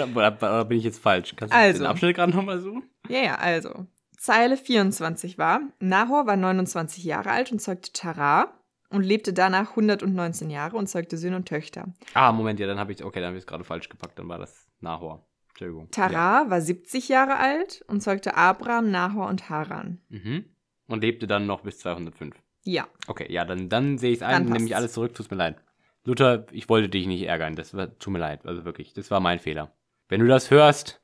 Oder, 0.00 0.36
oder, 0.40 0.64
bin 0.64 0.78
ich 0.78 0.84
jetzt 0.84 1.02
falsch? 1.02 1.34
Kannst 1.36 1.54
du 1.54 1.58
Also. 1.58 1.78
den 1.82 1.86
Abschnitt 1.86 2.16
gerade 2.16 2.32
nochmal 2.32 2.60
suchen? 2.60 2.84
ja, 3.08 3.18
ja, 3.20 3.34
also. 3.36 3.86
Zeile 4.18 4.56
24 4.56 5.38
war, 5.38 5.60
Nahor 5.78 6.26
war 6.26 6.36
29 6.36 7.04
Jahre 7.04 7.30
alt 7.30 7.52
und 7.52 7.60
zeugte 7.60 7.92
Tara 7.92 8.52
und 8.90 9.04
lebte 9.04 9.32
danach 9.32 9.70
119 9.70 10.50
Jahre 10.50 10.76
und 10.76 10.88
zeugte 10.88 11.16
Söhne 11.16 11.36
und 11.36 11.46
Töchter. 11.46 11.92
Ah, 12.14 12.32
Moment, 12.32 12.58
ja, 12.58 12.66
dann 12.66 12.78
habe 12.78 12.92
ich 12.92 13.04
okay, 13.04 13.20
dann 13.20 13.28
habe 13.28 13.36
ich 13.36 13.42
es 13.42 13.46
gerade 13.46 13.62
falsch 13.64 13.88
gepackt, 13.88 14.18
dann 14.18 14.28
war 14.28 14.38
das 14.38 14.66
Nahor. 14.80 15.26
Entschuldigung. 15.50 15.90
Tara 15.90 16.50
war 16.50 16.60
70 16.60 17.08
Jahre 17.08 17.36
alt 17.36 17.84
und 17.88 18.02
zeugte 18.02 18.36
Abraham, 18.36 18.90
Nahor 18.90 19.28
und 19.28 19.48
Haran. 19.48 20.00
Ja. 20.08 20.18
Mhm. 20.18 20.44
Und 20.88 21.00
lebte 21.02 21.26
dann 21.26 21.46
noch 21.46 21.62
bis 21.62 21.78
205. 21.78 22.36
Ja. 22.62 22.86
Okay, 23.06 23.32
ja, 23.32 23.44
dann, 23.44 23.68
dann 23.68 23.98
sehe 23.98 24.10
ich 24.10 24.18
es 24.18 24.22
ein, 24.22 24.44
nehme 24.46 24.66
ich 24.66 24.76
alles 24.76 24.92
zurück, 24.92 25.14
tut 25.14 25.30
mir 25.30 25.36
leid. 25.36 25.56
Luther, 26.04 26.46
ich 26.52 26.68
wollte 26.68 26.88
dich 26.88 27.06
nicht 27.06 27.22
ärgern, 27.22 27.54
das 27.56 27.74
war, 27.74 27.96
tut 27.98 28.12
mir 28.12 28.18
leid, 28.18 28.46
also 28.46 28.64
wirklich, 28.64 28.92
das 28.92 29.10
war 29.10 29.20
mein 29.20 29.38
Fehler. 29.38 29.72
Wenn 30.08 30.20
du 30.20 30.26
das 30.26 30.50
hörst, 30.50 31.00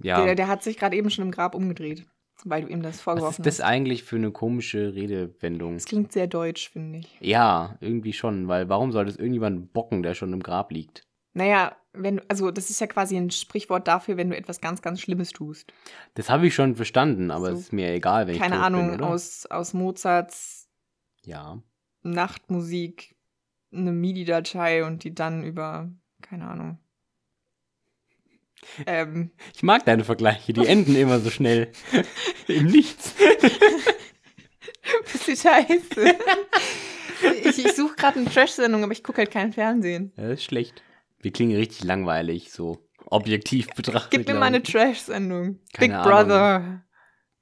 ja. 0.00 0.24
Der, 0.24 0.34
der 0.34 0.48
hat 0.48 0.62
sich 0.62 0.76
gerade 0.76 0.96
eben 0.96 1.10
schon 1.10 1.24
im 1.24 1.30
Grab 1.32 1.54
umgedreht, 1.54 2.06
weil 2.44 2.62
du 2.62 2.68
ihm 2.68 2.82
das 2.82 2.96
Was 2.96 3.00
vorgeworfen 3.02 3.42
ist 3.42 3.46
das 3.46 3.58
hast. 3.58 3.66
eigentlich 3.70 4.04
für 4.04 4.16
eine 4.16 4.30
komische 4.30 4.94
Redewendung? 4.94 5.74
Das 5.74 5.86
klingt 5.86 6.12
sehr 6.12 6.26
deutsch, 6.28 6.70
finde 6.70 7.00
ich. 7.00 7.18
Ja, 7.20 7.76
irgendwie 7.80 8.12
schon, 8.12 8.46
weil 8.48 8.68
warum 8.68 8.92
soll 8.92 9.06
das 9.06 9.16
irgendjemand 9.16 9.72
bocken, 9.72 10.02
der 10.04 10.14
schon 10.14 10.32
im 10.32 10.42
Grab 10.42 10.70
liegt? 10.70 11.02
Naja, 11.34 11.76
wenn, 11.92 12.20
also 12.28 12.50
das 12.50 12.70
ist 12.70 12.80
ja 12.80 12.86
quasi 12.86 13.16
ein 13.16 13.30
Sprichwort 13.30 13.88
dafür, 13.88 14.16
wenn 14.16 14.30
du 14.30 14.36
etwas 14.36 14.60
ganz, 14.60 14.82
ganz 14.82 15.00
Schlimmes 15.00 15.30
tust. 15.30 15.72
Das 16.14 16.30
habe 16.30 16.46
ich 16.46 16.54
schon 16.54 16.76
verstanden, 16.76 17.30
aber 17.30 17.46
So. 17.48 17.52
es 17.54 17.60
ist 17.60 17.72
mir 17.72 17.92
egal, 17.92 18.26
wenn 18.26 18.34
ich 18.34 18.40
Keine 18.40 18.60
Ahnung, 18.60 18.92
bin, 18.92 19.00
aus, 19.00 19.46
aus 19.46 19.74
Mozarts 19.74 20.68
Ja. 21.24 21.60
Nachtmusik 22.02 23.16
eine 23.72 23.92
MIDI-Datei 23.92 24.84
und 24.84 25.04
die 25.04 25.14
dann 25.14 25.42
über, 25.44 25.90
keine 26.22 26.48
Ahnung. 26.48 26.78
Ähm, 28.86 29.30
Ich 29.54 29.62
mag 29.62 29.84
deine 29.84 30.04
Vergleiche, 30.04 30.52
die 30.52 30.66
enden 30.66 30.96
immer 30.96 31.20
so 31.20 31.30
schnell. 31.30 31.72
Im 32.48 32.66
Nichts. 32.66 33.14
was 35.12 35.28
ist 35.28 35.42
Scheiße. 35.42 36.16
ich 37.44 37.64
ich 37.64 37.72
suche 37.74 37.96
gerade 37.96 38.20
eine 38.20 38.30
Trash-Sendung, 38.30 38.84
aber 38.84 38.92
ich 38.92 39.02
gucke 39.02 39.18
halt 39.18 39.30
kein 39.30 39.52
Fernsehen. 39.52 40.12
Ja, 40.16 40.24
das 40.24 40.40
ist 40.40 40.44
schlecht. 40.44 40.82
Wir 41.20 41.32
klingen 41.32 41.56
richtig 41.56 41.84
langweilig, 41.84 42.52
so 42.52 42.78
objektiv 43.06 43.68
betrachtet. 43.74 44.10
Gib 44.10 44.28
mir 44.28 44.34
mal 44.34 44.46
eine. 44.46 44.62
Trash-Sendung. 44.62 45.60
Big 45.78 45.90
Keine 45.90 46.02
Brother. 46.02 46.84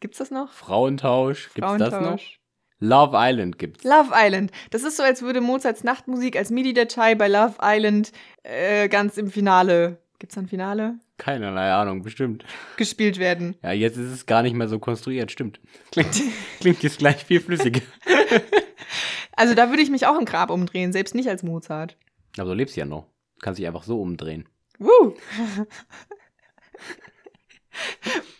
Gibt's 0.00 0.18
das 0.18 0.30
noch? 0.30 0.52
Frauentausch, 0.52 1.50
gibt's 1.54 1.70
das 1.78 1.92
noch? 1.92 1.98
Frauentausch. 1.98 2.40
Love 2.78 3.12
Island 3.14 3.58
gibt's. 3.58 3.84
Love 3.84 4.10
Island. 4.14 4.50
Das 4.70 4.82
ist 4.82 4.98
so, 4.98 5.02
als 5.02 5.22
würde 5.22 5.40
Mozarts 5.40 5.82
Nachtmusik 5.82 6.36
als 6.36 6.50
MIDI-Datei 6.50 7.14
bei 7.14 7.28
Love 7.28 7.54
Island 7.62 8.12
äh, 8.42 8.88
ganz 8.88 9.16
im 9.16 9.30
Finale, 9.30 10.02
gibt's 10.18 10.34
da 10.34 10.42
ein 10.42 10.48
Finale? 10.48 10.98
Keinerlei 11.18 11.72
Ahnung, 11.72 12.02
bestimmt. 12.02 12.44
Gespielt 12.76 13.18
werden. 13.18 13.56
Ja, 13.62 13.72
jetzt 13.72 13.96
ist 13.96 14.10
es 14.10 14.26
gar 14.26 14.42
nicht 14.42 14.54
mehr 14.54 14.68
so 14.68 14.78
konstruiert, 14.78 15.32
stimmt. 15.32 15.60
Klingt, 15.90 16.22
klingt 16.60 16.82
jetzt 16.82 16.98
gleich 16.98 17.24
viel 17.24 17.40
flüssiger. 17.40 17.82
Also 19.38 19.54
da 19.54 19.68
würde 19.68 19.82
ich 19.82 19.90
mich 19.90 20.06
auch 20.06 20.18
im 20.18 20.24
Grab 20.24 20.48
umdrehen, 20.48 20.92
selbst 20.92 21.14
nicht 21.14 21.28
als 21.28 21.42
Mozart. 21.42 21.98
Aber 22.38 22.48
du 22.48 22.54
lebst 22.54 22.74
ja 22.74 22.86
noch. 22.86 23.04
Du 23.34 23.40
kannst 23.42 23.58
dich 23.58 23.66
einfach 23.66 23.82
so 23.82 24.00
umdrehen. 24.00 24.48
Woo! 24.78 25.14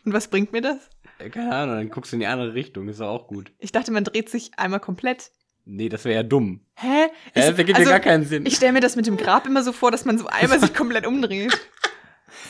Und 0.06 0.12
was 0.12 0.28
bringt 0.28 0.52
mir 0.52 0.62
das? 0.62 0.88
Keine 1.18 1.54
Ahnung, 1.54 1.76
dann 1.76 1.90
guckst 1.90 2.12
du 2.12 2.16
in 2.16 2.20
die 2.20 2.26
andere 2.26 2.54
Richtung, 2.54 2.88
ist 2.88 3.02
auch 3.02 3.26
gut. 3.26 3.52
Ich 3.58 3.72
dachte, 3.72 3.90
man 3.90 4.04
dreht 4.04 4.30
sich 4.30 4.52
einmal 4.56 4.80
komplett. 4.80 5.30
Nee, 5.64 5.88
das 5.88 6.04
wäre 6.04 6.14
ja 6.14 6.22
dumm. 6.22 6.60
Hä? 6.76 6.86
Ja, 6.86 7.08
das 7.34 7.58
ergibt 7.58 7.78
also, 7.78 7.90
ja 7.90 7.98
gar 7.98 8.04
keinen 8.04 8.24
Sinn. 8.24 8.46
Ich 8.46 8.54
stelle 8.54 8.72
mir 8.72 8.80
das 8.80 8.94
mit 8.96 9.06
dem 9.06 9.16
Grab 9.16 9.46
immer 9.46 9.62
so 9.64 9.72
vor, 9.72 9.90
dass 9.90 10.04
man 10.04 10.16
so 10.16 10.28
einmal 10.28 10.60
sich 10.60 10.72
komplett 10.74 11.06
umdreht. 11.06 11.58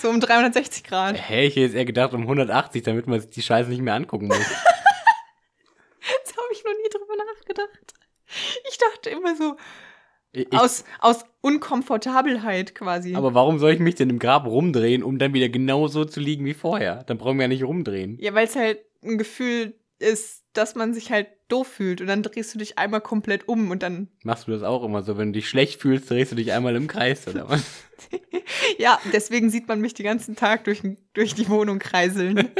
So 0.00 0.10
um 0.10 0.20
360 0.20 0.84
Grad. 0.84 1.16
Hey, 1.16 1.46
ich 1.46 1.56
hätte 1.56 1.76
eher 1.76 1.84
gedacht 1.84 2.12
um 2.12 2.22
180, 2.22 2.82
damit 2.82 3.06
man 3.06 3.20
sich 3.20 3.30
die 3.30 3.42
Scheiße 3.42 3.70
nicht 3.70 3.82
mehr 3.82 3.94
angucken 3.94 4.28
muss. 4.28 4.38
Jetzt 4.38 6.36
habe 6.36 6.48
ich 6.52 6.64
noch 6.64 6.72
nie 6.72 6.88
drüber 6.90 7.14
nachgedacht. 7.16 7.94
Ich 8.68 8.78
dachte 8.78 9.10
immer 9.10 9.36
so, 9.36 9.56
ich, 10.32 10.52
aus, 10.52 10.84
aus 11.00 11.24
Unkomfortabelheit 11.40 12.74
quasi. 12.74 13.14
Aber 13.14 13.34
warum 13.34 13.58
soll 13.58 13.72
ich 13.72 13.80
mich 13.80 13.94
denn 13.94 14.10
im 14.10 14.18
Grab 14.18 14.46
rumdrehen, 14.46 15.02
um 15.02 15.18
dann 15.18 15.32
wieder 15.32 15.48
genau 15.48 15.88
so 15.88 16.04
zu 16.04 16.20
liegen 16.20 16.44
wie 16.44 16.54
vorher? 16.54 17.04
Dann 17.04 17.18
brauchen 17.18 17.38
wir 17.38 17.44
ja 17.44 17.48
nicht 17.48 17.64
rumdrehen. 17.64 18.18
Ja, 18.20 18.34
weil 18.34 18.46
es 18.46 18.56
halt 18.56 18.80
ein 19.02 19.18
Gefühl 19.18 19.74
ist, 19.98 20.44
dass 20.56 20.74
man 20.74 20.94
sich 20.94 21.10
halt 21.10 21.28
doof 21.48 21.66
fühlt 21.68 22.00
und 22.00 22.06
dann 22.08 22.22
drehst 22.22 22.54
du 22.54 22.58
dich 22.58 22.78
einmal 22.78 23.00
komplett 23.00 23.48
um 23.48 23.70
und 23.70 23.82
dann, 23.82 24.08
Machst 24.24 24.48
du 24.48 24.52
das 24.52 24.62
auch 24.62 24.82
immer 24.84 25.02
so? 25.02 25.16
Wenn 25.18 25.32
du 25.32 25.38
dich 25.38 25.48
schlecht 25.48 25.80
fühlst, 25.80 26.10
drehst 26.10 26.32
du 26.32 26.36
dich 26.36 26.52
einmal 26.52 26.74
im 26.76 26.86
Kreis 26.88 27.26
oder 27.28 27.48
was? 27.48 27.64
ja, 28.78 28.98
deswegen 29.12 29.50
sieht 29.50 29.68
man 29.68 29.80
mich 29.80 29.94
den 29.94 30.04
ganzen 30.06 30.36
Tag 30.36 30.64
durch, 30.64 30.82
durch 31.14 31.34
die 31.34 31.48
Wohnung 31.48 31.78
kreiseln. 31.78 32.48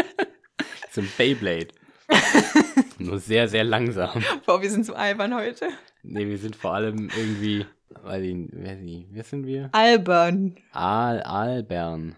So 0.92 1.02
ein 1.02 1.09
Beyblade. 1.18 1.68
Nur 2.98 3.18
sehr, 3.18 3.48
sehr 3.48 3.64
langsam. 3.64 4.22
Boah, 4.46 4.62
wir 4.62 4.70
sind 4.70 4.87
so 4.87 4.94
albern 4.94 5.35
heute. 5.35 5.68
Nee, 6.02 6.26
wir 6.26 6.38
sind 6.38 6.56
vor 6.56 6.72
allem 6.72 7.11
irgendwie, 7.14 7.66
weiß 8.02 8.22
ich, 8.22 8.35
sie- 8.80 9.06
wer 9.11 9.24
sind 9.24 9.46
wir? 9.46 9.68
Albern. 9.72 10.56
Al, 10.72 11.20
Albern. 11.20 12.16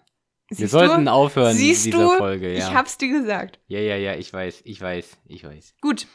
Wir 0.48 0.56
Siehst 0.56 0.72
sollten 0.72 1.04
du? 1.04 1.12
aufhören 1.12 1.54
Siehst 1.54 1.86
in 1.86 1.92
dieser 1.92 2.04
du? 2.04 2.16
Folge, 2.16 2.52
ja. 2.52 2.68
Ich 2.68 2.74
hab's 2.74 2.96
dir 2.96 3.08
gesagt. 3.08 3.60
ja, 3.68 3.80
ja, 3.80 3.96
ja, 3.96 4.14
ich 4.14 4.32
weiß, 4.32 4.62
ich 4.64 4.80
weiß, 4.80 5.18
ich 5.26 5.44
weiß. 5.44 5.74
Gut. 5.80 6.06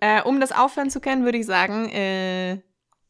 Äh, 0.00 0.22
um 0.22 0.40
das 0.40 0.52
aufhören 0.52 0.90
zu 0.90 1.00
können, 1.00 1.24
würde 1.24 1.38
ich 1.38 1.46
sagen, 1.46 1.88
äh, 1.88 2.60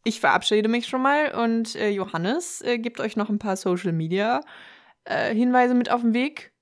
ich 0.05 0.21
verabschiede 0.21 0.69
mich 0.69 0.87
schon 0.87 1.03
mal 1.03 1.33
und 1.35 1.75
äh, 1.75 1.91
Johannes 1.91 2.62
äh, 2.62 2.79
gibt 2.79 3.01
euch 3.01 3.17
noch 3.17 3.29
ein 3.29 3.38
paar 3.38 3.57
Social 3.57 3.93
Media 3.93 4.41
äh, 5.05 5.35
Hinweise 5.35 5.75
mit 5.75 5.91
auf 5.91 6.01
den 6.01 6.14
Weg. 6.14 6.53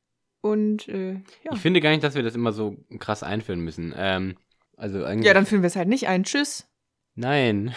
Und 0.40 0.88
äh, 0.88 1.14
ja. 1.42 1.52
Ich 1.52 1.60
finde 1.60 1.80
gar 1.80 1.90
nicht, 1.90 2.04
dass 2.04 2.14
wir 2.14 2.22
das 2.22 2.34
immer 2.34 2.52
so 2.52 2.76
krass 2.98 3.22
einführen 3.22 3.60
müssen. 3.60 3.94
Ähm, 3.96 4.36
also 4.76 5.04
eigentlich. 5.04 5.26
ja, 5.26 5.34
dann 5.34 5.46
führen 5.46 5.62
wir 5.62 5.68
es 5.68 5.76
halt 5.76 5.88
nicht 5.88 6.08
ein. 6.08 6.24
Tschüss. 6.24 6.68
Nein. 7.14 7.74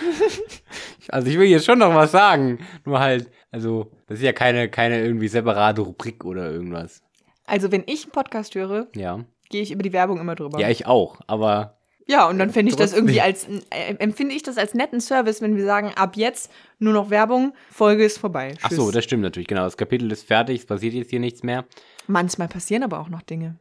also 1.10 1.30
ich 1.30 1.38
will 1.38 1.48
jetzt 1.48 1.66
schon 1.66 1.80
noch 1.80 1.96
was 1.96 2.12
sagen. 2.12 2.60
Nur 2.86 3.00
halt, 3.00 3.32
also, 3.52 3.92
das 4.10 4.18
ist 4.18 4.24
ja 4.24 4.34
keine, 4.34 4.70
keine 4.70 5.02
irgendwie 5.02 5.30
separate 5.30 5.82
Rubrik 5.82 6.26
oder 6.26 6.52
irgendwas. 6.52 7.02
Also, 7.46 7.72
wenn 7.72 7.84
ich 7.88 8.04
einen 8.04 8.12
Podcast 8.12 8.54
höre, 8.56 8.88
Ja. 8.96 9.24
gehe 9.50 9.62
ich 9.62 9.72
über 9.72 9.82
die 9.84 9.94
Werbung 9.94 10.20
immer 10.20 10.36
drüber. 10.36 10.60
Ja, 10.60 10.70
ich 10.70 10.86
auch. 10.86 11.20
Aber 11.28 11.78
Ja, 12.08 12.28
und 12.28 12.38
dann 12.40 12.50
fände 12.50 12.70
ich 12.72 12.76
das 12.76 12.92
irgendwie 12.94 13.22
als, 13.22 13.48
äh, 13.70 13.94
empfinde 14.00 14.34
ich 14.36 14.42
das 14.44 14.58
als 14.58 14.74
netten 14.74 15.00
Service, 15.00 15.42
wenn 15.42 15.56
wir 15.56 15.64
sagen, 15.66 15.92
ab 15.96 16.16
jetzt 16.18 16.52
nur 16.80 16.92
noch 16.94 17.10
Werbung, 17.12 17.54
Folge 17.72 18.04
ist 18.04 18.18
vorbei. 18.18 18.56
ach 18.64 18.72
so, 18.72 18.90
das 18.92 19.04
stimmt 19.04 19.22
natürlich. 19.24 19.48
Genau, 19.48 19.64
das 19.64 19.78
Kapitel 19.78 20.12
ist 20.12 20.24
fertig. 20.28 20.60
Es 20.62 20.66
passiert 20.66 20.94
jetzt 20.96 21.12
hier 21.12 21.20
nichts 21.20 21.44
mehr. 21.44 21.66
Manchmal 22.08 22.48
passieren 22.48 22.82
aber 22.84 23.00
auch 23.00 23.10
noch 23.10 23.22
Dinge. 23.22 23.58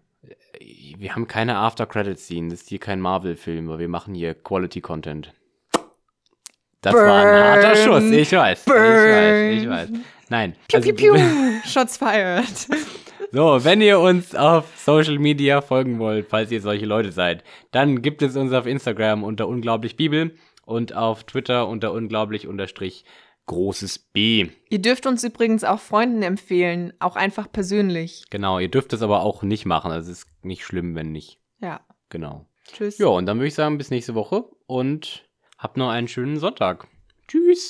Wir 0.98 1.14
haben 1.14 1.28
keine 1.28 1.56
After-Credit-Scene. 1.56 2.48
Das 2.48 2.62
ist 2.62 2.68
hier 2.70 2.78
kein 2.80 3.00
Marvel-Film, 3.00 3.68
weil 3.68 3.78
wir 3.78 3.88
machen 3.88 4.14
hier 4.14 4.34
Quality-Content. 4.34 5.32
Das 6.80 6.94
war 6.94 7.24
ein 7.24 7.44
harter 7.44 7.72
Burn. 7.74 8.02
Schuss. 8.02 8.10
Ich 8.10 8.32
weiß. 8.32 8.64
Burn. 8.64 8.76
Ich 8.78 8.88
weiß. 8.88 9.62
Ich 9.62 9.68
weiß. 9.68 9.88
Nein. 10.30 10.54
Piu, 10.68 10.76
also- 10.78 10.92
piu, 10.94 11.14
piu. 11.14 11.22
Shots 11.66 11.96
fired. 11.96 12.46
So, 13.30 13.62
wenn 13.62 13.82
ihr 13.82 14.00
uns 14.00 14.34
auf 14.34 14.78
Social 14.78 15.18
Media 15.18 15.60
folgen 15.60 15.98
wollt, 15.98 16.28
falls 16.30 16.50
ihr 16.50 16.62
solche 16.62 16.86
Leute 16.86 17.12
seid, 17.12 17.44
dann 17.72 18.00
gibt 18.00 18.22
es 18.22 18.36
uns 18.36 18.54
auf 18.54 18.64
Instagram 18.64 19.22
unter 19.22 19.48
unglaublich 19.48 19.96
Bibel 19.96 20.34
und 20.64 20.94
auf 20.94 21.24
Twitter 21.24 21.68
unter 21.68 21.92
unglaublich 21.92 22.46
unterstrich 22.46 23.04
großes 23.44 23.98
B. 23.98 24.48
Ihr 24.70 24.78
dürft 24.80 25.06
uns 25.06 25.24
übrigens 25.24 25.62
auch 25.62 25.78
Freunden 25.80 26.22
empfehlen, 26.22 26.94
auch 27.00 27.16
einfach 27.16 27.52
persönlich. 27.52 28.24
Genau, 28.30 28.58
ihr 28.60 28.70
dürft 28.70 28.94
es 28.94 29.02
aber 29.02 29.22
auch 29.22 29.42
nicht 29.42 29.66
machen. 29.66 29.90
Also 29.90 30.10
es 30.10 30.20
ist 30.20 30.28
nicht 30.44 30.64
schlimm, 30.64 30.94
wenn 30.94 31.12
nicht. 31.12 31.38
Ja. 31.60 31.80
Genau. 32.08 32.46
Tschüss. 32.72 32.96
Ja, 32.96 33.08
und 33.08 33.26
dann 33.26 33.36
würde 33.38 33.48
ich 33.48 33.54
sagen, 33.54 33.76
bis 33.76 33.90
nächste 33.90 34.14
Woche 34.14 34.44
und 34.66 35.28
habt 35.58 35.76
noch 35.76 35.90
einen 35.90 36.08
schönen 36.08 36.38
Sonntag. 36.38 36.86
Tschüss. 37.26 37.66